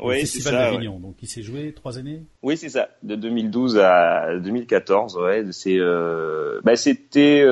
[0.00, 0.52] Oui, c'est ça.
[0.52, 1.00] d'Avignon.
[1.00, 2.22] Donc, il s'est joué trois années?
[2.42, 2.90] Oui, c'est ça.
[3.02, 5.44] De 2012 à 2014, ouais.
[5.50, 5.78] C'est,
[6.62, 7.44] bah, c'était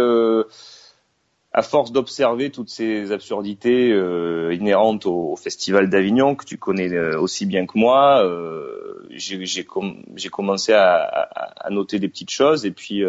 [1.57, 7.19] à force d'observer toutes ces absurdités euh, inhérentes au, Festival d'Avignon que tu connais euh,
[7.19, 12.67] aussi bien que moi, euh, j'ai commencé à, à, noter des petites choses.
[12.67, 13.03] Et puis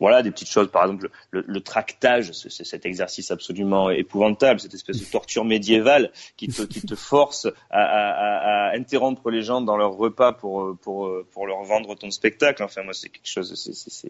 [0.00, 4.74] voilà, des petites choses, par exemple le, le tractage, c'est cet exercice absolument épouvantable, cette
[4.74, 9.60] espèce de torture médiévale qui te, qui te force à, à, à, interrompre les gens
[9.60, 12.62] dans leur repas pour, pour, pour leur vendre ton spectacle.
[12.62, 13.54] Enfin, moi, c'est quelque chose,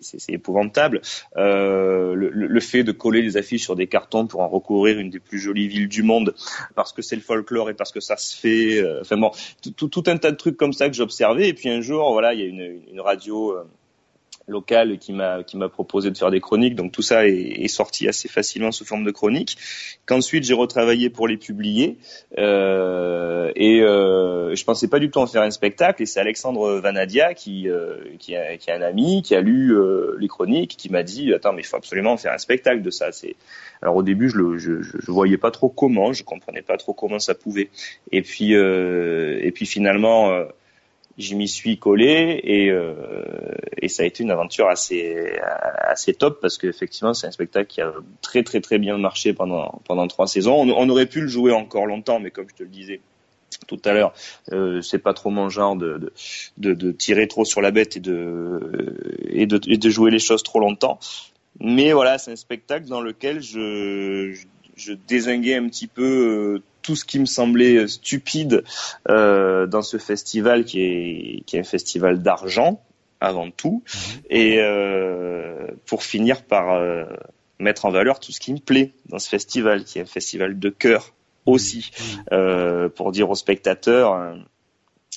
[0.01, 1.01] c'est épouvantable.
[1.37, 5.11] Euh, le, le, fait de coller des affiches sur des cartons pour en recouvrir une
[5.11, 6.35] des plus jolies villes du monde,
[6.75, 8.79] parce que c'est le folklore et parce que ça se fait.
[8.79, 9.31] Euh, enfin bon,
[9.77, 11.49] tout, tout, un tas de trucs comme ça que j'observais.
[11.49, 13.57] Et puis un jour, voilà, il y a une, une radio.
[14.49, 16.75] Euh, local qui m'a qui m'a proposé de faire des chroniques.
[16.75, 19.57] Donc tout ça est, est, sorti assez facilement sous forme de chroniques.
[20.07, 21.99] Qu'ensuite j'ai retravaillé pour les publier.
[22.39, 26.03] Euh, et euh, je pensais pas du tout en faire un spectacle.
[26.03, 29.73] Et c'est Alexandre Vanadia qui euh, qui, a, qui a un ami qui a lu
[29.75, 32.91] euh, les chroniques, qui m'a dit attends mais il faut absolument faire un spectacle de
[32.91, 33.13] ça.
[33.13, 33.37] C'est
[33.83, 36.95] alors au début je le je, je, voyais pas trop comment, je comprenais pas trop
[36.95, 37.69] comment ça pouvait.
[38.13, 40.47] Et puis euh, et puis finalement
[41.19, 42.95] j'y m'y suis collé et, euh,
[43.81, 45.33] et ça a été une aventure assez
[45.79, 49.81] assez top parce qu'effectivement c'est un spectacle qui a très très très bien marché pendant
[49.85, 50.55] pendant trois saisons.
[50.55, 53.01] On, aurait pu le jouer encore longtemps, mais comme je te le disais
[53.67, 54.13] tout à l'heure,
[54.53, 56.13] euh, c'est pas trop mon genre de,
[56.59, 58.61] de, de, tirer trop sur la bête et de,
[59.29, 60.99] et de et de jouer les choses trop longtemps.
[61.61, 66.63] Mais voilà, c'est un spectacle dans lequel je, je, je désinguais un petit peu euh,
[66.87, 68.63] tout ce qui me semblait stupide
[69.09, 72.81] euh, dans ce festival qui est, qui est un festival d'argent
[73.21, 74.23] avant tout, mhm.
[74.31, 77.07] et euh, pour finir par euh,
[77.59, 80.61] mettre en valeur tout ce qui me plaît dans ce festival, qui est un festival
[80.61, 81.13] de cœur
[81.45, 82.25] aussi, mhm.
[82.33, 84.37] euh, pour dire aux spectateurs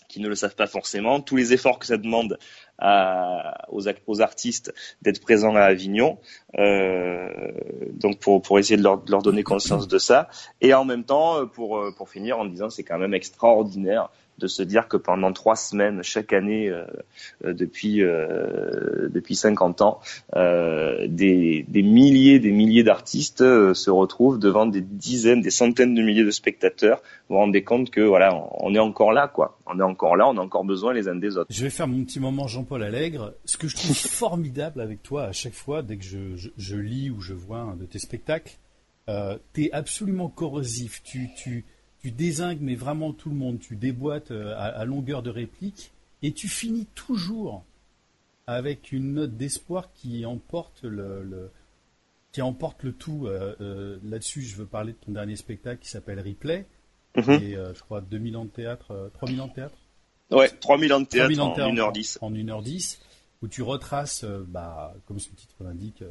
[0.08, 2.40] qui ne le savent pas forcément, tous les efforts que ça demande
[2.82, 6.18] aux, artistes d'être présents à Avignon,
[6.58, 7.30] euh,
[7.94, 10.30] donc pour, pour essayer de leur, donner conscience de ça,
[10.62, 14.64] et en même temps pour, pour finir en disant c'est quand même extraordinaire de se
[14.64, 16.86] dire que pendant trois semaines chaque année euh,
[17.46, 20.00] euh depuis euh, depuis 50 ans,
[20.36, 25.94] euh, des, des, milliers des milliers d'artistes euh, se retrouvent devant des dizaines, des centaines
[25.94, 27.02] de milliers de spectateurs.
[27.28, 29.60] Vous vous rendez compte que voilà, on est encore là, quoi.
[29.68, 31.48] On est encore là, on a encore besoin les uns des autres.
[31.52, 33.34] Je vais faire mon petit moment Jean-Paul Allègre.
[33.46, 36.76] Ce que je trouve formidable avec toi à chaque fois, dès que je, je, je
[36.76, 38.58] lis ou je vois un de tes spectacles,
[39.10, 41.02] euh, t'es absolument corrosif.
[41.04, 41.66] Tu, tu,
[42.02, 46.32] tu désingues mais vraiment tout le monde, tu déboîtes euh, à, longueur de réplique, et
[46.32, 47.64] tu finis toujours
[48.46, 51.50] avec une note d'espoir qui emporte le,
[52.32, 53.26] qui emporte le tout.
[53.26, 56.68] Euh, euh, là-dessus, je veux parler de ton dernier spectacle qui s'appelle Replay,
[57.16, 57.32] mhm.
[57.32, 59.79] et je crois 2000 ans de théâtre, 3000 ans de théâtre.
[60.32, 62.18] Ouais, 3000 ans de théâtre en, 1h10.
[62.22, 63.00] En, 1h10,
[63.42, 66.04] où tu retraces, bah, comme son titre l'indique,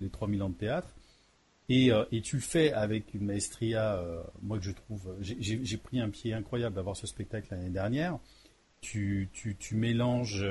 [0.00, 0.94] les 3000 ans de théâtre.
[1.68, 5.76] Et, euh, et, tu le fais avec une maestria, euh, moi que je trouve, j'ai
[5.76, 8.18] pris un pied incroyable d'avoir ce spectacle l'année dernière.
[8.80, 10.46] Tu, tu, tu, mélanges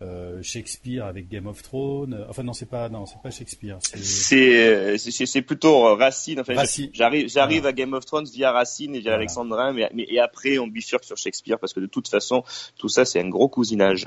[0.00, 2.24] euh, Shakespeare avec Game of Thrones.
[2.28, 3.78] Enfin non, c'est pas non, c'est pas Shakespeare.
[3.80, 6.38] C'est c'est plutôt Racine.
[6.38, 6.54] Enfin,
[6.92, 10.58] j'arrive j'arrive à Game of Thrones via Racine et via Alexandrin, mais, mais et après
[10.58, 12.44] on bifurque sur Shakespeare parce que de toute façon
[12.76, 14.06] tout ça c'est un gros cousinage.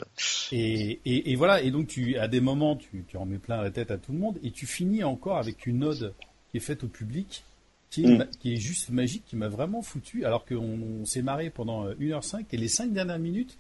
[0.54, 3.62] Et, et, et voilà et donc tu à des moments tu tu en mets plein
[3.62, 6.14] la tête à tout le monde et tu finis encore avec une ode
[6.52, 7.44] qui est faite au public.
[7.90, 8.28] Qui est, mm.
[8.40, 12.56] qui est juste magique, qui m'a vraiment foutu, alors qu'on s'est marré pendant 1h05 et
[12.56, 13.58] les 5 dernières minutes,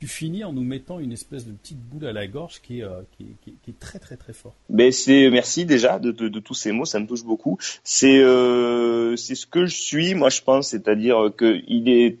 [0.00, 2.84] tu finis en nous mettant une espèce de petite boule à la gorge qui est,
[2.84, 4.54] euh, qui, est, qui, est, très très très fort.
[4.70, 7.58] Mais c'est merci déjà de, de, de, tous ces mots, ça me touche beaucoup.
[7.84, 12.18] C'est euh, c'est ce que je suis, moi je pense, c'est-à-dire que il est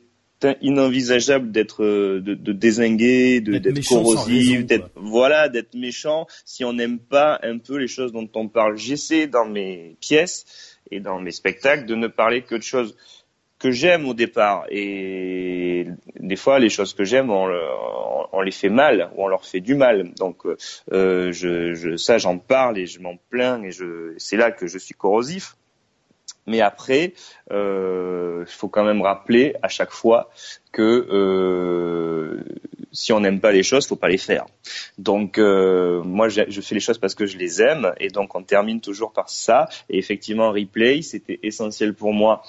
[0.60, 6.98] inenvisageable d'être de, de désinguer, de d'être corrosif, d'être voilà, d'être méchant si on n'aime
[6.98, 8.76] pas un peu les choses dont on parle.
[8.76, 12.94] J'essaie dans mes pièces et dans mes spectacles de ne parler que de choses
[13.60, 14.64] que j'aime au départ.
[14.70, 15.86] Et
[16.18, 19.74] des fois, les choses que j'aime, on, les fait mal ou on leur fait du
[19.74, 20.12] mal.
[20.14, 23.70] Donc, euh, je, je, ça, j'en parle et je m'en plains et
[24.16, 25.56] c'est là que je suis corrosif.
[26.46, 27.12] Mais après,
[27.52, 30.30] euh, il faut quand même rappeler à chaque fois
[30.72, 32.42] que euh,
[32.92, 34.46] si on n'aime pas les choses, faut pas les faire.
[34.98, 38.42] Donc euh, moi, je, fais les choses parce que je les aime, et donc on
[38.42, 39.68] termine toujours par ça.
[39.88, 42.42] Et effectivement, replay, c'était essentiel pour moi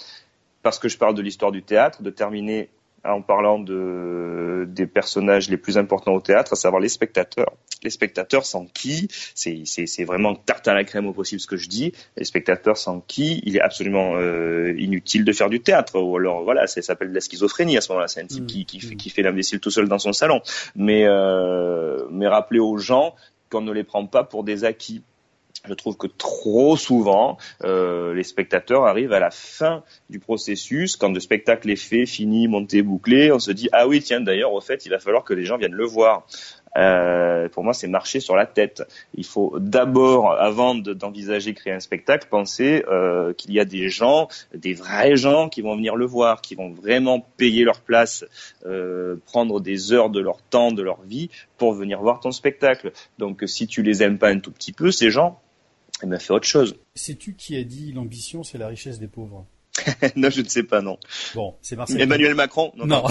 [0.63, 2.69] parce que je parle de l'histoire du théâtre, de terminer
[3.03, 7.53] en parlant de, des personnages les plus importants au théâtre, à savoir les spectateurs.
[7.83, 11.67] Les spectateurs sans qui, c'est vraiment tarte à la crème au possible ce que je
[11.67, 15.99] dis, les spectateurs sans qui il est absolument euh, inutile de faire du théâtre.
[15.99, 18.47] Ou alors voilà, ça s'appelle de la schizophrénie à ce moment-là, c'est un type mmh.
[18.47, 20.41] qui, qui, fait, qui fait l'imbécile tout seul dans son salon.
[20.75, 23.15] Mais, euh, mais rappeler aux gens
[23.49, 25.01] qu'on ne les prend pas pour des acquis
[25.67, 31.11] je trouve que trop souvent, euh, les spectateurs arrivent à la fin du processus, quand
[31.11, 34.61] le spectacle est fait, fini, monté, bouclé, on se dit ah oui tiens d'ailleurs au
[34.61, 36.25] fait il va falloir que les gens viennent le voir.
[36.77, 38.83] Euh, pour moi, c'est marcher sur la tête.
[39.15, 44.27] Il faut d'abord, avant d'envisager créer un spectacle, penser euh, qu'il y a des gens,
[44.53, 48.25] des vrais gens qui vont venir le voir, qui vont vraiment payer leur place,
[48.65, 52.91] euh, prendre des heures de leur temps, de leur vie pour venir voir ton spectacle.
[53.17, 55.39] Donc, si tu les aimes pas un tout petit peu, ces gens,
[56.03, 56.75] eh ben, fais autre chose.
[56.95, 59.45] Sais-tu qui a dit l'ambition, c'est la richesse des pauvres?
[60.15, 60.97] non, je ne sais pas, non.
[61.35, 62.01] Bon, c'est Marcel.
[62.01, 63.03] Emmanuel Macron Non.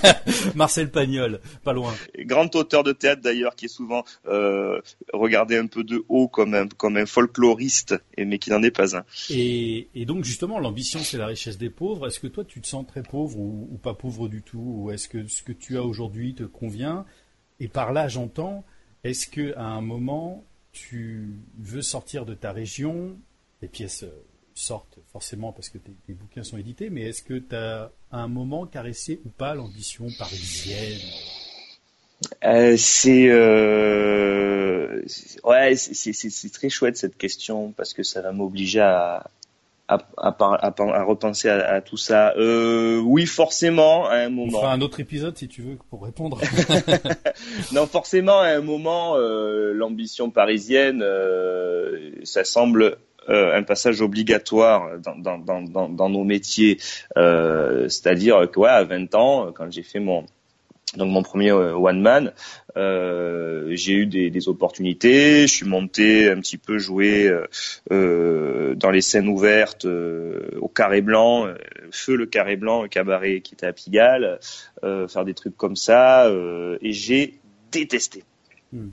[0.54, 1.94] Marcel Pagnol, pas loin.
[2.18, 4.80] Grand auteur de théâtre d'ailleurs, qui est souvent euh,
[5.12, 8.96] regardé un peu de haut comme un comme un folkloriste, mais qui n'en est pas
[8.96, 9.04] un.
[9.30, 12.06] Et, et donc justement, l'ambition, c'est la richesse des pauvres.
[12.06, 14.90] Est-ce que toi, tu te sens très pauvre ou, ou pas pauvre du tout, ou
[14.90, 17.04] est-ce que ce que tu as aujourd'hui te convient?
[17.60, 18.64] Et par là, j'entends,
[19.04, 23.18] est-ce que à un moment, tu veux sortir de ta région,
[23.60, 27.54] les pièces euh, sortent forcément parce que tes, bouquins sont édités, mais est-ce que tu
[27.54, 31.00] as à un moment caressé ou pas l'ambition parisienne?
[32.44, 35.02] Euh, c'est euh,
[35.44, 39.26] ouais, c'est très chouette cette question parce que ça va m'obliger à,
[39.88, 42.34] à, à, repenser à, tout ça.
[42.36, 44.58] Euh, oui, forcément, à un moment.
[44.58, 46.40] On fera un autre épisode si tu veux pour répondre.
[47.72, 51.04] non, forcément, à un moment, l'ambition parisienne,
[52.24, 56.78] ça semble euh, un passage obligatoire dans, nos métiers.
[57.16, 60.26] Euh, c'est-à-dire que ouais, à 20 ans, quand j'ai fait mon
[60.96, 62.32] donc mon premier euh, one man,
[62.76, 65.46] j'ai eu des, opportunités.
[65.46, 67.30] Je suis monté un petit peu jouer
[67.90, 71.46] dans les scènes ouvertes au Carré Blanc,
[71.90, 74.38] feu le Carré Blanc, le cabaret qui était à Pigalle,
[74.82, 76.30] faire des trucs comme ça,
[76.82, 77.38] et j'ai
[77.70, 78.24] détesté.
[78.72, 78.88] Hmm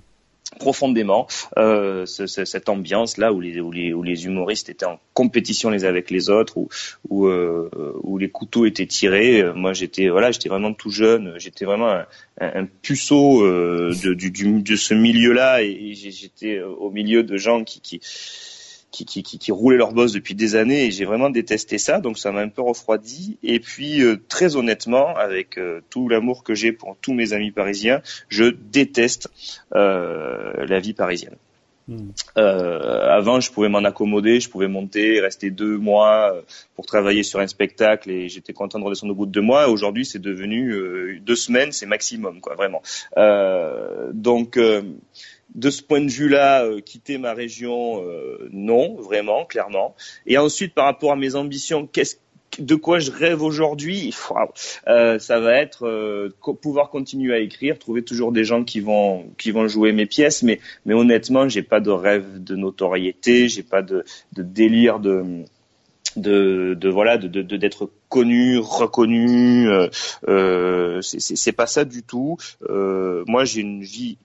[0.58, 5.70] profondément euh, cette ambiance là où les, où les, où les humoristes étaient en compétition
[5.70, 6.70] les avec les autres où
[7.10, 7.70] où, euh,
[8.02, 9.44] où les couteaux étaient tirés.
[9.54, 11.36] Moi j'étais voilà j'étais vraiment tout jeune.
[11.38, 12.02] J'étais vraiment
[12.42, 18.00] un, puceau euh, de, de ce milieu là et, j'étais au milieu de gens qui
[18.92, 22.42] qui, roulaient leur boss depuis des années et j'ai vraiment détesté ça, donc ça m'a
[22.42, 23.38] un peu refroidi.
[23.44, 27.52] Et puis euh, très honnêtement, avec euh, tout l'amour que j'ai pour tous mes amis
[27.52, 29.30] parisiens, je déteste
[29.76, 31.36] euh, la vie parisienne.
[31.90, 32.12] Hmm.
[32.36, 36.36] avant, je pouvais m'en accommoder, je pouvais monter, rester deux mois
[36.76, 39.68] pour travailler sur un spectacle et j'étais content de redescendre au bout de deux mois.
[39.70, 42.84] Aujourd'hui, c'est devenu deux semaines, c'est maximum, quoi, vraiment.
[44.14, 44.58] donc
[45.56, 49.96] de ce point de vue-là, euh, quitter ma région, euh, non, vraiment, clairement.
[50.26, 52.18] Et ensuite, par rapport à mes ambitions, qu'est-ce
[52.58, 54.14] de quoi je rêve aujourd'hui,
[54.88, 56.30] euh, ça va être euh,
[56.62, 59.28] pouvoir continuer à écrire, trouver toujours des gens qui vont
[59.68, 64.04] jouer mes pièces, mais mais honnêtement, j'ai pas de rêve de notoriété, j'ai pas de,
[64.36, 65.46] délire de
[66.90, 69.70] voilà d'être connu reconnu
[70.28, 72.38] euh, c'est pas ça du tout.
[72.68, 74.18] Moi j'ai une vie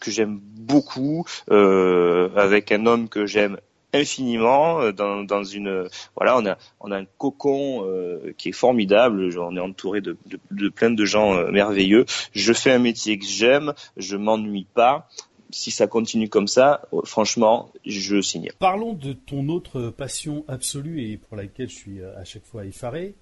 [0.00, 3.58] que j'aime beaucoup, avec un homme que j'aime
[3.92, 8.52] infiniment euh, dans, dans une voilà on a on a un cocon euh, qui est
[8.52, 9.36] formidable.
[9.38, 12.04] On est entouré de, de, de plein de gens euh, merveilleux.
[12.32, 15.08] Je fais un métier que j'aime je m'ennuie pas.
[15.54, 18.48] Si ça continue comme ça, franchement, je signe.
[18.58, 23.16] Parlons de ton autre passion absolue et pour laquelle je suis à chaque fois effaré,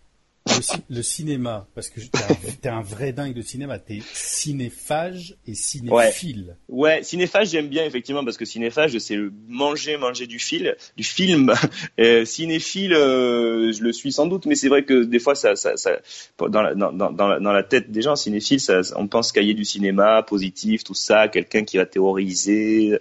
[0.89, 2.01] le, cinéma, parce que
[2.61, 6.57] t'es un, un, vrai dingue de cinéma, t'es cinéphage et cinéphile.
[6.69, 9.17] Ouais, ouais cinéphage j'aime bien effectivement parce que cinéphage c'est
[9.49, 11.53] manger, manger du fil, du film.
[11.99, 15.55] Euh, cinéphile, euh, je le suis sans doute, mais c'est vrai que des fois ça,
[15.57, 15.99] ça, ça
[16.39, 18.59] dans, la, tête des gens, cinéphile,
[18.97, 22.99] on pense qu'il y a du cinéma positif, tout ça, quelqu'un qui va théoriser.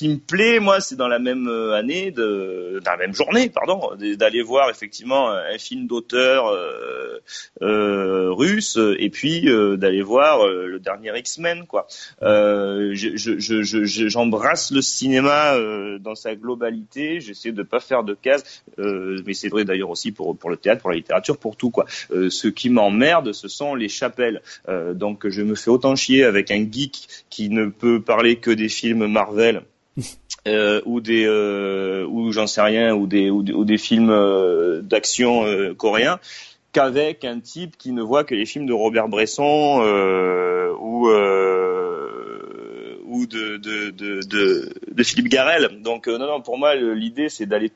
[0.00, 3.50] Qui me plaît, moi, c'est dans la même euh, année, de, dans la même journée,
[3.50, 6.46] pardon, d'aller voir effectivement un film d'auteur.
[6.46, 7.18] Euh, euh,
[7.62, 11.86] euh, russe et puis euh, d'aller voir le dernier X-Men quoi.
[12.20, 15.56] J'embrasse je, je, le cinéma
[15.98, 17.20] dans sa globalité.
[17.20, 20.80] J'essaie de pas faire de cases, mais c'est vrai d'ailleurs aussi pour pour le théâtre,
[20.80, 21.86] pour la littérature, pour tout quoi.
[22.10, 24.42] ce qui m'emmerde, ce sont les chapelles.
[24.94, 28.68] donc je me fais autant chier avec un geek qui ne peut parler que des
[28.68, 29.62] films Marvel.
[30.48, 35.44] Euh, ou des euh, ou j'en sais rien ou des ou des, films euh, d'action
[35.74, 36.18] coréens
[36.72, 39.82] qu'avec un type qui ne voit que les films de Robert Bresson
[40.80, 41.08] ou
[43.04, 45.82] ou de de, de, de, de, Philippe Garel.
[45.82, 47.70] Donc non non pour moi l'idée c'est d'aller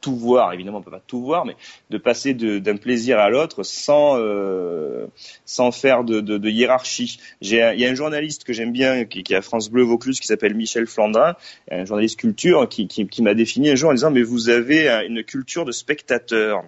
[0.00, 0.52] tout voir.
[0.52, 1.56] Évidemment on peut pas tout voir, mais
[1.90, 5.06] de passer d'un plaisir à l'autre sans euh,
[5.44, 7.18] sans faire de, de, de hiérarchie.
[7.40, 10.20] Il y a un journaliste que j'aime bien qui, qui est à France Bleu Vaucluse
[10.20, 11.34] qui s'appelle Michel Flandrin,
[11.70, 14.88] un journaliste culture qui, qui, qui m'a défini un jour en disant mais vous avez
[15.06, 16.62] une culture de spectateur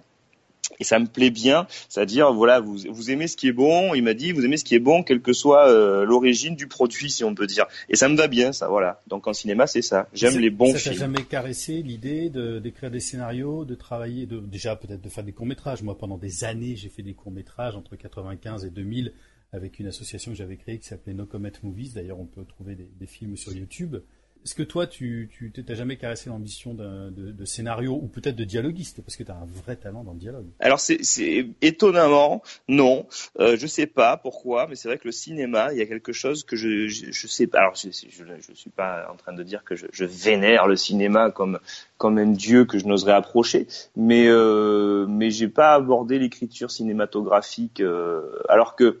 [0.79, 3.93] et ça me plaît bien, c'est-à-dire voilà, vous, vous aimez ce qui est bon.
[3.93, 6.67] Il m'a dit, vous aimez ce qui est bon, quelle que soit euh, l'origine du
[6.67, 7.65] produit, si on peut dire.
[7.89, 9.01] Et ça me va bien, ça, voilà.
[9.07, 10.07] Donc en cinéma, c'est ça.
[10.13, 10.95] J'aime les bons ça films.
[10.95, 15.09] Ça t'a jamais caressé l'idée de d'écrire des scénarios, de travailler, de déjà peut-être de
[15.09, 15.83] faire des courts métrages.
[15.83, 19.13] Moi, pendant des années, j'ai fait des courts métrages entre 95 et 2000
[19.51, 21.93] avec une association que j'avais créée qui s'appelait No Comet Movies.
[21.93, 23.97] D'ailleurs, on peut trouver des, des films sur YouTube.
[24.43, 28.43] Est-ce que toi, tu tu t'as jamais caressé l'ambition de, de, scénario ou peut-être de
[28.43, 29.01] dialoguiste?
[29.01, 30.47] Parce que tu as un vrai talent dans le dialogue.
[30.59, 33.07] Alors c'est étonnamment non,
[33.39, 36.11] euh, je sais pas pourquoi, mais c'est vrai que le cinéma, il y a quelque
[36.11, 37.59] chose que je je, sais pas.
[37.59, 40.75] Alors je, je, je suis pas en train de dire que je, je vénère le
[40.75, 41.59] cinéma comme
[41.97, 47.79] comme un dieu que je n'oserais approcher, mais euh, mais j'ai pas abordé l'écriture cinématographique
[47.79, 48.99] euh, alors que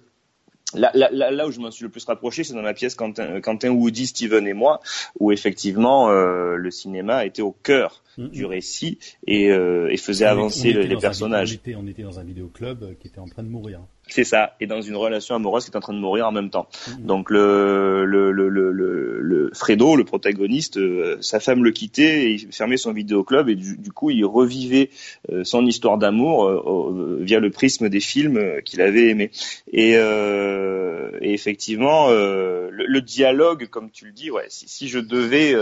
[0.73, 3.41] Là, là, là, où je m'en suis le plus rapproché, c'est dans ma pièce Quentin,
[3.41, 4.81] Quentin Woody, Steven et moi,
[5.19, 8.29] où effectivement euh, le cinéma était au cœur mm-hmm.
[8.29, 11.51] du récit et, euh, et faisait avancer les personnages.
[11.51, 13.81] on, était, on était dans un vidéoclub qui était en train de mourir.
[14.13, 16.51] C'est ça, et dans une relation amoureuse qui est en train de mourir en même
[16.51, 16.67] temps.
[16.87, 17.05] Mhm.
[17.07, 22.33] Donc le, le, le, le, le, Fredo, le protagoniste, euh, sa femme le quittait, et
[22.33, 24.91] il fermait son vidéoclub et du, coup il revivait
[25.31, 29.31] euh, son histoire d'amour euh, via le prisme des films qu'il avait aimés.
[29.71, 35.55] Et, et effectivement, le, dialogue, comme tu le dis, ouais, si, si je devais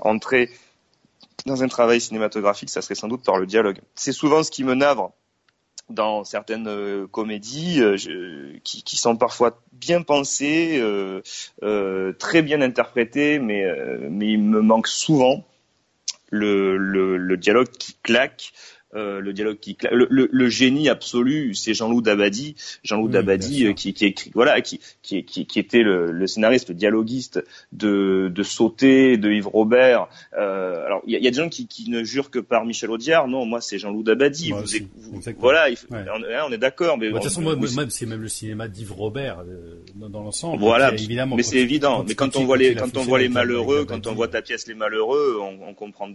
[0.00, 0.48] entrer
[1.44, 3.80] dans un travail cinématographique, ça serait sans doute par le dialogue.
[3.94, 5.12] C'est souvent ce qui me navre
[5.90, 7.96] dans certaines euh, comédies euh,
[8.64, 13.64] qui, sont parfois bien pensées, euh, très bien interprétées, mais,
[14.20, 15.44] il me manque souvent
[16.30, 18.52] le dialogue qui claque,
[18.94, 22.56] euh, le dialogue qui le, le, le génie absolu c'est Jean-Loup Dabadi.
[22.84, 26.70] Jean-Loup Dabadi euh, qui, qui écrit voilà qui qui, qui, qui était le, le, scénariste
[26.70, 30.08] le dialoguiste de de Sauter de Yves Robert.
[30.38, 32.64] Euh, alors il y a, y a, des gens qui, qui ne jurent que par
[32.64, 33.28] Michel Audiard.
[33.28, 34.52] Non moi c'est Jean-Loup Dabadi.
[34.52, 35.68] Vous, voilà
[36.46, 39.40] on, est d'accord mais de toute façon moi, même c'est même le cinéma d'Yves Robert
[39.46, 40.60] euh, dans, l'ensemble.
[40.60, 42.04] Voilà évidemment mais c'est évident.
[42.08, 44.66] mais quand on voit les quand on voit les malheureux quand on voit ta pièce
[44.66, 46.08] les malheureux on, on comprend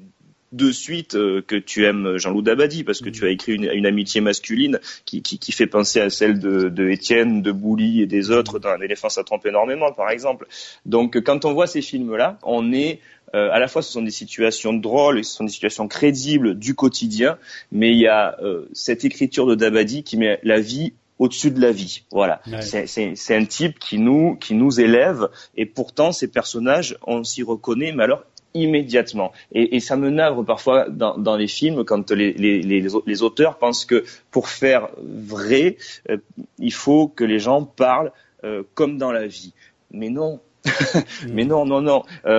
[0.54, 4.22] de suite euh, que tu aimes Jean-Loup Dabadi parce que tu as écrit une, amitié
[4.22, 8.60] masculine qui, qui, fait penser à celle de, de Étienne, de Bouli et des autres
[8.60, 10.48] dans Un éléphant ça trompe énormément par exemple.
[10.86, 13.00] Donc quand on voit ces films-là, on est
[13.36, 16.58] euh, à la fois ce sont des situations drôles et ce sont des situations crédibles
[16.58, 17.38] du quotidien,
[17.72, 21.62] mais il y a euh, cette écriture de Dabadi qui met la vie au-dessus de
[21.62, 22.04] la vie.
[22.12, 22.42] Voilà.
[22.62, 27.92] C'est un type qui nous, qui nous élève et pourtant ces personnages, on s'y reconnaît,
[27.92, 28.24] mais alors
[28.54, 29.32] immédiatement.
[29.52, 33.24] Et, et, ça me navre parfois dans, dans les films quand les, les, les, les,
[33.24, 35.78] auteurs pensent que pour faire vrai,
[36.10, 36.18] euh,
[36.60, 38.12] il faut que les gens parlent
[38.44, 39.54] euh, comme dans la vie.
[39.92, 40.40] Mais non.
[41.28, 42.04] Mais non, non, non.
[42.26, 42.30] Euh,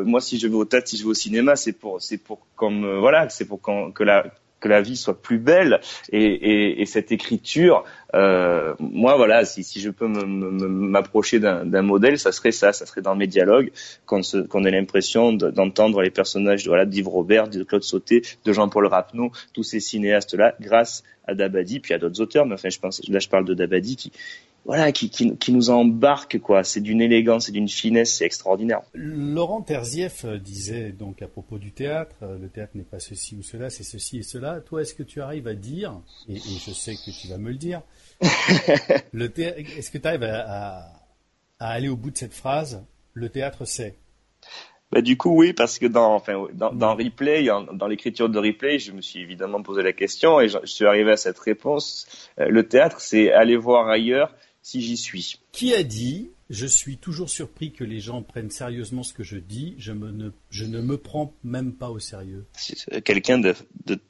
[0.00, 2.18] euh, moi, si je vais au théâtre, si je vais au cinéma, c'est pour, c'est
[2.18, 4.26] pour comme voilà, c'est pour quand, que la
[4.60, 5.80] que la vie soit plus belle.
[6.10, 7.84] Et, et, et cette écriture
[8.14, 13.02] euh, moi voilà si, si je peux m'approcher d'un modèle ça serait ça ça serait
[13.02, 13.70] dans mes dialogues
[14.06, 18.86] qu'on qu'on ait l'impression d'entendre les personnages voilà d'Yves Robert de Claude Sauté de Jean-Paul
[18.86, 22.46] Rapneau tous ces cinéastes là grâce à Dabadi puis à d'autres auteurs.
[22.46, 24.12] Mais enfin je pense là je parle de Dabadi qui
[24.68, 26.62] voilà, qui, qui, qui, nous embarque, quoi.
[26.62, 28.82] C'est d'une élégance et d'une finesse, c'est extraordinaire.
[28.92, 33.34] Laurent Terzieff euh, disait donc à propos du théâtre, euh, le théâtre n'est pas ceci
[33.34, 34.60] ou cela, c'est ceci et cela.
[34.60, 35.98] Toi, est-ce que tu arrives à dire,
[36.28, 37.80] et, je sais que tu vas me le dire,
[39.14, 40.92] le est-ce que tu arrives à,
[41.58, 43.94] à, aller au bout de cette phrase, le théâtre c'est
[44.90, 48.78] bah, du coup, oui, parce que dans, enfin, dans, dans Replay, dans l'écriture de Replay,
[48.78, 52.30] je me suis évidemment posé la question et je, je suis arrivé à cette réponse.
[52.40, 55.40] Euh, le théâtre, c'est aller voir ailleurs si j'y suis.
[55.52, 59.36] Qui a dit Je suis toujours surpris que les gens prennent sérieusement ce que je
[59.36, 62.46] dis, je, ne, je ne me prends même pas au sérieux.
[62.52, 63.54] C'est quelqu'un de,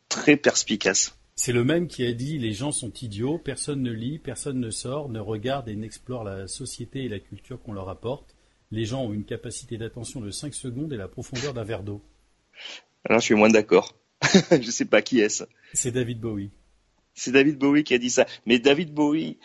[0.09, 1.17] très perspicace.
[1.37, 4.71] C'est le même qui a dit Les gens sont idiots, personne ne lit, personne ne
[4.71, 8.35] sort, ne regarde et n'explore la société et la culture qu'on leur apporte.
[8.71, 12.03] Les gens ont une capacité d'attention de 5 secondes et la profondeur d'un verre d'eau.
[13.05, 13.95] Alors je suis moins d'accord.
[14.51, 15.45] je ne sais pas qui est-ce.
[15.73, 16.51] C'est David Bowie.
[17.15, 18.27] C'est David Bowie qui a dit ça.
[18.47, 19.39] Mais David Bowie,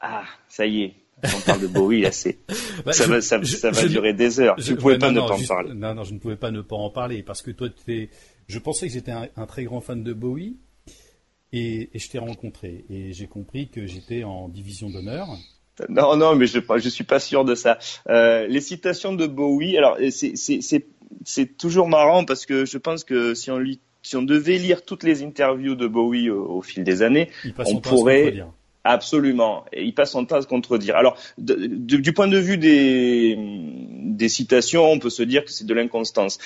[0.00, 0.94] ah, ça y est.
[1.22, 2.38] On parle de Bowie, là, c'est,
[2.84, 4.54] bah, ça, va, ça, va durer des heures.
[4.58, 5.74] Je, ne pouvais pas ne pas en parler.
[5.74, 8.08] Non, non, je ne pouvais pas ne pas en parler parce que toi, tu
[8.48, 10.56] je pensais que j'étais un, très grand fan de Bowie
[11.52, 15.28] et, je t'ai rencontré et j'ai compris que j'étais en division d'honneur.
[15.88, 17.78] Non, non, mais je je suis pas sûr de ça.
[18.08, 23.50] Euh, les citations de Bowie, alors c'est toujours marrant parce que je pense que si
[23.50, 27.28] on lit si on devait lire toutes les interviews de Bowie au, fil des années,
[27.58, 28.42] on pourrait
[28.90, 29.64] Absolument.
[29.72, 30.96] Et il passe son temps à se contredire.
[30.96, 35.74] Alors, du point de vue des, des citations, on peut se dire que c'est de
[35.74, 36.38] l'inconstance.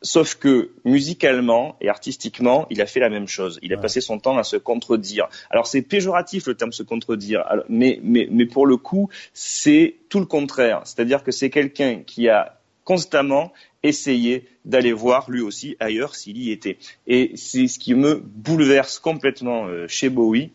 [0.00, 3.58] Sauf que musicalement et artistiquement, il a fait la même chose.
[3.62, 5.28] Il a passé son temps à se contredire.
[5.50, 10.20] Alors c'est péjoratif le terme se contredire, mais, mais, mais pour le coup, c'est tout
[10.20, 10.82] le contraire.
[10.84, 16.52] C'est-à-dire que c'est quelqu'un qui a constamment essayé d'aller voir lui aussi ailleurs s'il y
[16.52, 16.78] était.
[17.08, 20.52] Et c'est ce qui me bouleverse complètement euh, chez Bowie,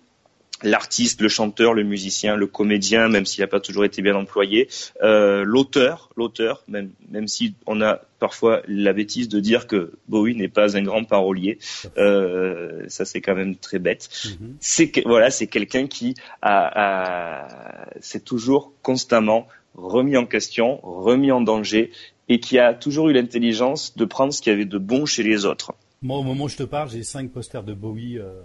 [0.63, 4.69] l'artiste, le chanteur, le musicien, le comédien, même s'il n'a pas toujours été bien employé,
[5.01, 10.35] euh, l'auteur, l'auteur, même même si on a parfois la bêtise de dire que Bowie
[10.35, 11.59] n'est pas un grand parolier,
[11.97, 14.09] euh, ça c'est quand même très bête.
[14.11, 14.53] Mm-hmm.
[14.59, 21.41] C'est voilà, c'est quelqu'un qui a, a s'est toujours constamment remis en question, remis en
[21.41, 21.91] danger,
[22.29, 25.23] et qui a toujours eu l'intelligence de prendre ce qu'il y avait de bon chez
[25.23, 25.73] les autres.
[26.01, 28.41] Moi, au moment où je te parle, j'ai cinq posters de Bowie euh,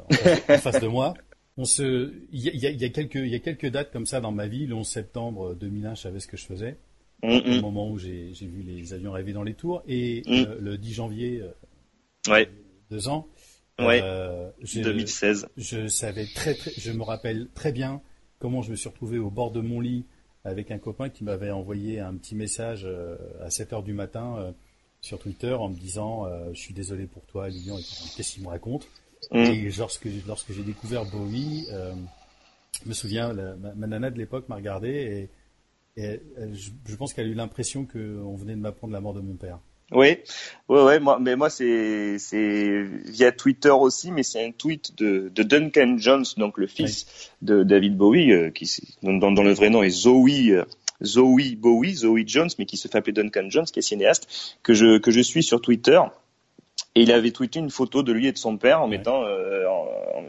[0.49, 1.15] en face de moi
[1.59, 4.21] on se, il y a, y a, quelques, il y a quelques dates comme ça
[4.21, 4.67] dans ma vie.
[4.67, 6.79] Le 11 septembre 2001, je savais ce que je faisais.
[7.23, 9.83] Au moment où j'ai vu les avions rêver dans les tours.
[9.89, 10.33] Et mm.
[10.33, 12.49] euh, le 10 janvier, euh, ouais.
[12.91, 13.27] deux ans.
[13.79, 14.01] Ouais.
[14.03, 15.49] Euh, 2016.
[15.57, 18.03] Je savais très, très, je me rappelle très bien
[18.39, 20.05] comment je me suis retrouvé au bord de mon lit
[20.45, 24.37] avec un copain qui m'avait envoyé un petit message euh, à 7 heures du matin
[24.39, 24.53] euh,
[25.01, 27.77] sur Twitter en me disant je suis désolé pour toi, Lilian,
[28.17, 28.89] qu'est-ce qu'il me raconte?
[29.31, 29.37] Mm.
[29.37, 31.93] Et lorsque, lorsque j'ai découvert Bowie, euh,
[32.83, 35.29] je me souviens, ma, nana de l'époque m'a regardé
[35.97, 36.21] et, et
[36.53, 39.35] je, je, pense qu'elle a eu l'impression qu'on venait de m'apprendre la mort de mon
[39.35, 39.59] père.
[39.91, 40.19] Oui,
[40.69, 45.33] ouais, ouais, moi, mais moi c'est c'est via Twitter aussi, mais c'est un tweet de,
[45.35, 48.71] de Duncan Jones, donc le fils de David Bowie, euh, qui
[49.03, 50.65] dont, dont, le vrai nom est Zoe euh,
[51.03, 54.75] Zoe Bowie, Zoe Jones, mais qui se fait appeler Duncan Jones, qui est cinéaste, que
[54.75, 56.01] je que je suis sur Twitter
[56.99, 59.65] et il avait tweeté une photo de lui et de son père en mettant euh,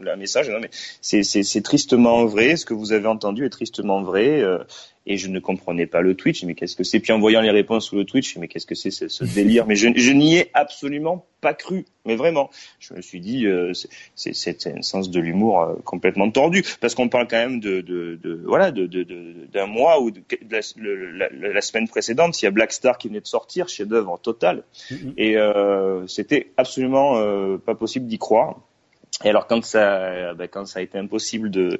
[0.06, 0.48] un message.
[0.48, 2.54] Non, mais c'est tristement vrai.
[2.56, 4.40] Ce que vous avez entendu est tristement vrai.
[4.40, 4.58] Euh,
[5.06, 6.44] et je ne comprenais pas le Twitch.
[6.44, 7.00] Mais qu'est-ce que c'est?
[7.00, 9.66] Puis en voyant les réponses sous le Twitch, mais qu'est-ce que c'est ce, délire?
[9.66, 11.84] Mais je, je n'y ai absolument pas cru.
[12.04, 13.72] Mais vraiment, je me suis dit, euh,
[14.14, 18.18] c'est un sens de l'humour euh, complètement tordu, parce qu'on parle quand même de, de,
[18.22, 18.86] de voilà, de
[19.52, 23.20] d'un mois ou de, la, la, semaine précédente, il y a Black Star qui venait
[23.20, 25.12] de sortir, chef-d'œuvre total, mm-hmm.
[25.16, 28.60] et euh, c'était absolument euh, pas possible d'y croire.
[29.24, 31.78] Et alors quand ça, ben, quand ça a été impossible de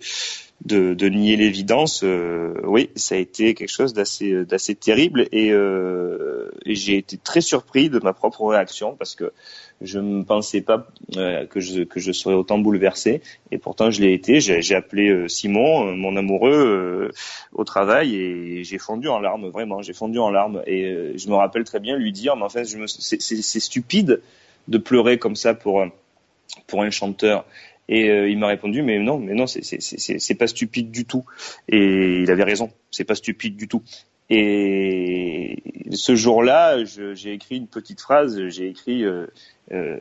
[0.64, 5.52] de, de nier l'évidence, euh, oui, ça a été quelque chose d'assez d'assez terrible et,
[5.52, 9.32] euh, j'ai été très surpris de ma propre réaction parce que
[9.80, 10.86] je ne pensais pas
[11.16, 14.40] euh, que je que je serais autant bouleversé et pourtant je l'ai été.
[14.40, 17.10] J'ai appelé euh, Simon, euh, mon amoureux,
[17.52, 19.80] au travail et j'ai fondu en larmes vraiment.
[19.82, 22.64] J'ai fondu en larmes et je me rappelle très bien lui dire, mais en fait,
[22.64, 24.20] c'est stupide
[24.68, 25.84] de pleurer comme ça pour
[26.66, 27.44] pour un chanteur.
[27.88, 31.24] Et euh, il m'a répondu, mais non, mais non, c'est pas stupide du tout.
[31.68, 33.82] Et il avait raison, c'est pas stupide du tout.
[34.44, 38.48] Et ce jour-là, j'ai écrit une petite phrase.
[38.48, 39.26] J'ai écrit euh,
[39.72, 39.98] euh,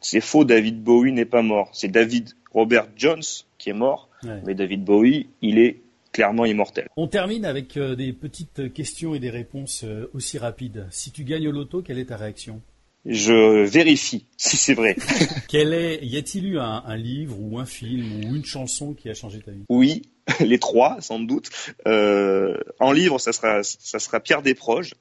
[0.00, 1.68] c'est faux, David Bowie n'est pas mort.
[1.74, 3.22] C'est David Robert Jones
[3.58, 4.40] qui est mort, Ouais.
[4.46, 5.80] mais David Bowie, il est
[6.12, 6.88] clairement immortel.
[6.96, 9.84] On termine avec des petites questions et des réponses
[10.14, 10.86] aussi rapides.
[10.90, 12.62] Si tu gagnes au loto, quelle est ta réaction?
[13.10, 14.94] Je vérifie si c'est vrai.
[15.48, 19.08] Quel est, y a-t-il eu un, un livre ou un film ou une chanson qui
[19.08, 19.64] a changé ta vie?
[19.70, 20.02] Oui,
[20.40, 21.50] les trois, sans doute.
[21.86, 24.94] Euh, en livre, ça sera, ça sera Pierre Desproges.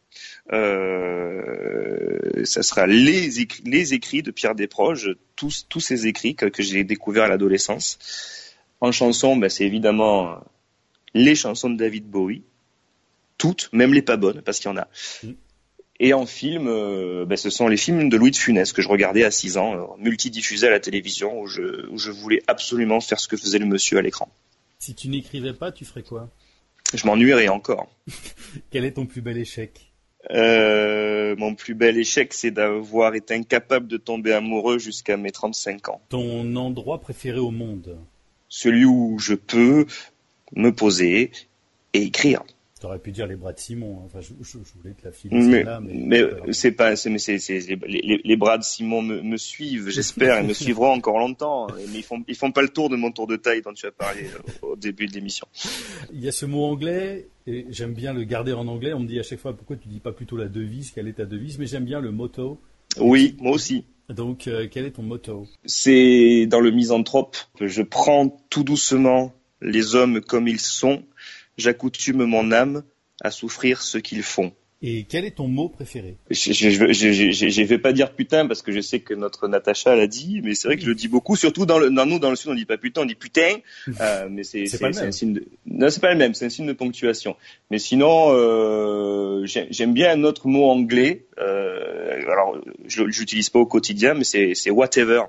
[0.53, 6.45] Euh, ça sera les, écrits, les écrits de Pierre Desproges, tous, tous ces écrits que,
[6.45, 7.99] que j'ai découverts à l'adolescence.
[8.79, 10.39] En chanson, ben, c'est évidemment
[11.13, 12.43] les chansons de David Bowie,
[13.37, 14.87] toutes, même les pas bonnes, parce qu'il y en a.
[15.23, 15.31] Mm.
[15.99, 18.87] Et en film, euh, ben, ce sont les films de Louis de Funès que je
[18.87, 23.01] regardais à 6 ans, euh, multidiffusés à la télévision, où je, où je voulais absolument
[23.01, 24.29] faire ce que faisait le monsieur à l'écran.
[24.79, 26.29] Si tu n'écrivais pas, tu ferais quoi?
[26.93, 27.87] Je m'ennuierais encore.
[28.71, 29.91] Quel est ton plus bel échec?
[30.31, 35.89] Euh, mon plus bel échec, c'est d'avoir été incapable de tomber amoureux jusqu'à mes 35
[35.89, 36.01] ans.
[36.09, 37.97] Ton endroit préféré au monde?
[38.49, 39.85] Celui où je peux
[40.55, 41.31] me poser
[41.93, 42.43] et écrire.
[42.87, 43.99] T'aurais pu dire les bras de Simon.
[43.99, 44.03] hein.
[44.05, 45.93] Enfin, je, je- je voulais te la filer Mais, celle-là, mais,
[46.45, 49.89] mais c'est pas c'est mais c'est, les, les- les bras de Simon me, me suivent,
[49.89, 51.67] j'espère, et me suivront encore longtemps.
[51.91, 53.85] Mais ils font, ils font pas le tour de mon tour de taille dont tu
[53.87, 55.45] as parlé euh, au début de l'émission.
[56.13, 58.93] Il y a ce mot anglais, et j'aime bien le garder en anglais.
[58.93, 61.13] On me dit à chaque fois pourquoi tu dis pas plutôt la devise, quelle est
[61.17, 62.57] ta devise, mais j'aime bien le motto.
[63.01, 63.83] Oui, moi aussi.
[64.07, 65.45] Donc, euh, quel est ton motto?
[65.65, 71.03] C'est dans le misanthrope que je prends tout doucement les hommes comme ils sont,
[71.57, 72.83] j'accoutume mon âme
[73.21, 74.53] à souffrir ce qu'ils font.
[74.83, 76.17] Et quel est ton mot préféré?
[76.29, 80.39] Je, je vais pas dire putain parce que je sais que notre Natacha l'a dit,
[80.43, 82.35] mais c'est vrai que je le dis beaucoup, surtout dans, le, dans nous dans le
[82.35, 83.55] sud on dit pas putain, on dit putain,
[84.01, 85.09] euh, mais c'est C'est pas le c'est même.
[85.09, 87.35] un signe de non c'est pas le même, c'est un signe de ponctuation.
[87.71, 91.25] Mais sinon euh, j'ai- j'aime bien un autre mot anglais.
[91.39, 92.55] Euh, alors
[92.85, 95.23] je l'utilise pas au quotidien, mais c'est c'est whatever,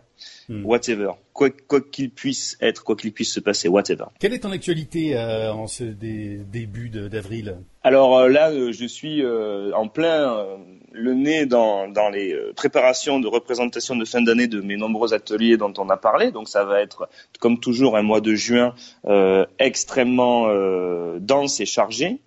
[0.50, 0.64] Hmm.
[0.64, 1.50] whatever, quoi
[1.92, 4.04] qu'il puisse être, quoi qu'il puisse se passer, whatever.
[4.18, 7.56] Quelle est ton actualité euh, en ce dé- début d'avril?
[7.82, 10.46] Alors euh, là, euh, je suis euh, en plein
[10.92, 15.58] le nez dans, dans les préparations de représentation de fin d'année de mes nombreux ateliers
[15.58, 16.30] dont on a parlé.
[16.32, 18.74] Donc ça va être, comme toujours, un mois de juin
[19.06, 22.20] euh, extrêmement euh, dense et chargé,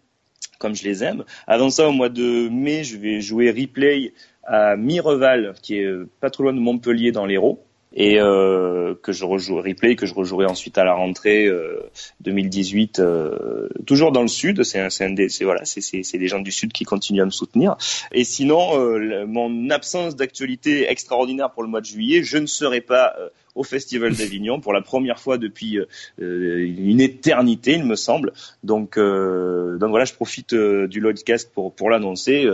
[0.60, 1.26] comme je les aime.
[1.48, 4.14] Avant ça, au mois de mai, je vais jouer replay
[4.44, 7.64] à Mireval, qui est pas trop loin de Montpellier dans l'Hérault.
[7.94, 11.80] Et euh, que je rejoue replay, que je rejouerai ensuite à la rentrée euh,
[12.22, 14.64] 2018, euh, toujours dans le sud.
[14.64, 17.76] C'est c'est voilà, c'est c'est des gens du sud qui continuent à me soutenir.
[18.12, 22.82] Et sinon, euh, mon absence d'actualité extraordinaire pour le mois de juillet, je ne serai
[22.82, 25.78] pas euh, au Festival d'Avignon pour la première fois depuis
[26.18, 28.32] une éternité, il me semble.
[28.64, 32.50] Donc, euh, donc voilà, je profite du Lloydcast pour pour l'annoncer.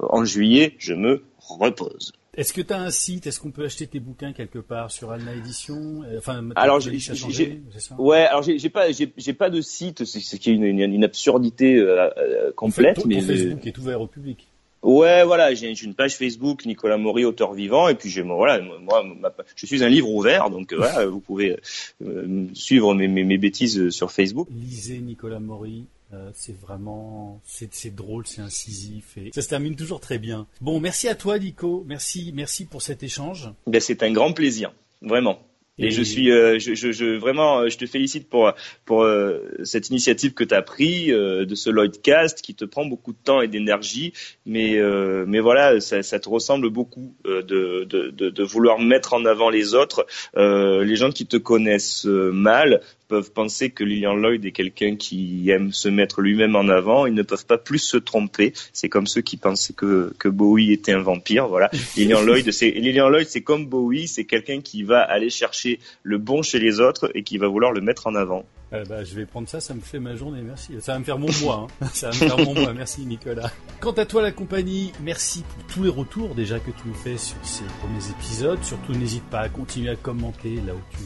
[0.00, 2.12] En juillet, je me repose.
[2.34, 3.26] Est-ce que tu as un site?
[3.26, 6.02] Est-ce qu'on peut acheter tes bouquins quelque part sur Alna Édition?
[6.04, 7.62] Euh, Enfin, Alors, j'ai-
[7.98, 11.04] Ouais, alors j'ai pas j'ai pas de site, c'est ce qui est une, une, une
[11.04, 14.46] absurdité euh, euh, complète, ton mais Facebook est ouvert au public.
[14.82, 19.04] Ouais, voilà, j'ai une page Facebook Nicolas Maury, auteur vivant, et puis j'ai voilà, moi,
[19.04, 21.58] ma- je suis un livre ouvert, donc voilà, vous pouvez
[22.02, 24.48] euh, suivre mes, mes, mes bêtises sur Facebook.
[24.50, 25.84] Lisez Nicolas Maury.
[26.12, 30.46] Euh, c'est vraiment, c'est drôle, c'est incisif et ça se termine toujours très bien.
[30.60, 31.84] Bon, merci à toi, Nico.
[31.86, 33.50] Merci, merci pour cet échange.
[33.66, 35.40] Ben c'est un grand plaisir, vraiment.
[35.78, 38.52] Et, Et- je suis, euh, je, je, je vraiment, euh, je te félicite pour
[38.84, 43.12] pour euh, cette initiative que tu as pris de ce Lloydcast qui te prend beaucoup
[43.12, 44.12] de temps et d'énergie,
[44.44, 44.78] mais
[45.26, 49.48] mais voilà, ça, ça te ressemble beaucoup de, de, de de vouloir mettre en avant
[49.48, 50.06] les autres.
[50.36, 52.82] Les gens qui te connaissent mal
[53.12, 57.04] peuvent penser que Lilian Lloyd est quelqu'un qui aime se mettre lui-même en avant.
[57.04, 58.54] Ils ne peuvent pas plus se tromper.
[58.72, 61.46] C'est comme ceux qui pensaient que que Bowie était un vampire.
[61.46, 61.70] Voilà.
[61.98, 66.16] Lilian Lloyd, c'est Lilian Lloyd, c'est comme Bowie, c'est quelqu'un qui va aller chercher le
[66.16, 68.46] bon chez les autres et qui va vouloir le mettre en avant.
[68.72, 70.72] Euh, bah, je vais prendre ça, ça me fait ma journée, merci.
[70.80, 71.86] Ça va me faire mon mois, hein.
[71.92, 73.52] ça va me faire mon mois, merci Nicolas.
[73.80, 77.18] Quant à toi la compagnie, merci pour tous les retours déjà que tu nous fais
[77.18, 78.62] sur ces premiers épisodes.
[78.62, 81.02] Surtout n'hésite pas à continuer à commenter là où tu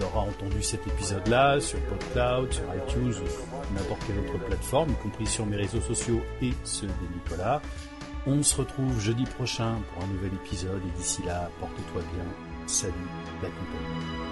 [0.00, 5.26] l'auras entendu cet épisode-là, sur PodCloud, sur iTunes ou n'importe quelle autre plateforme, y compris
[5.26, 7.60] sur mes réseaux sociaux et ceux de Nicolas.
[8.26, 12.24] On se retrouve jeudi prochain pour un nouvel épisode et d'ici là, porte-toi bien.
[12.66, 12.94] Salut
[13.42, 14.23] la compagnie.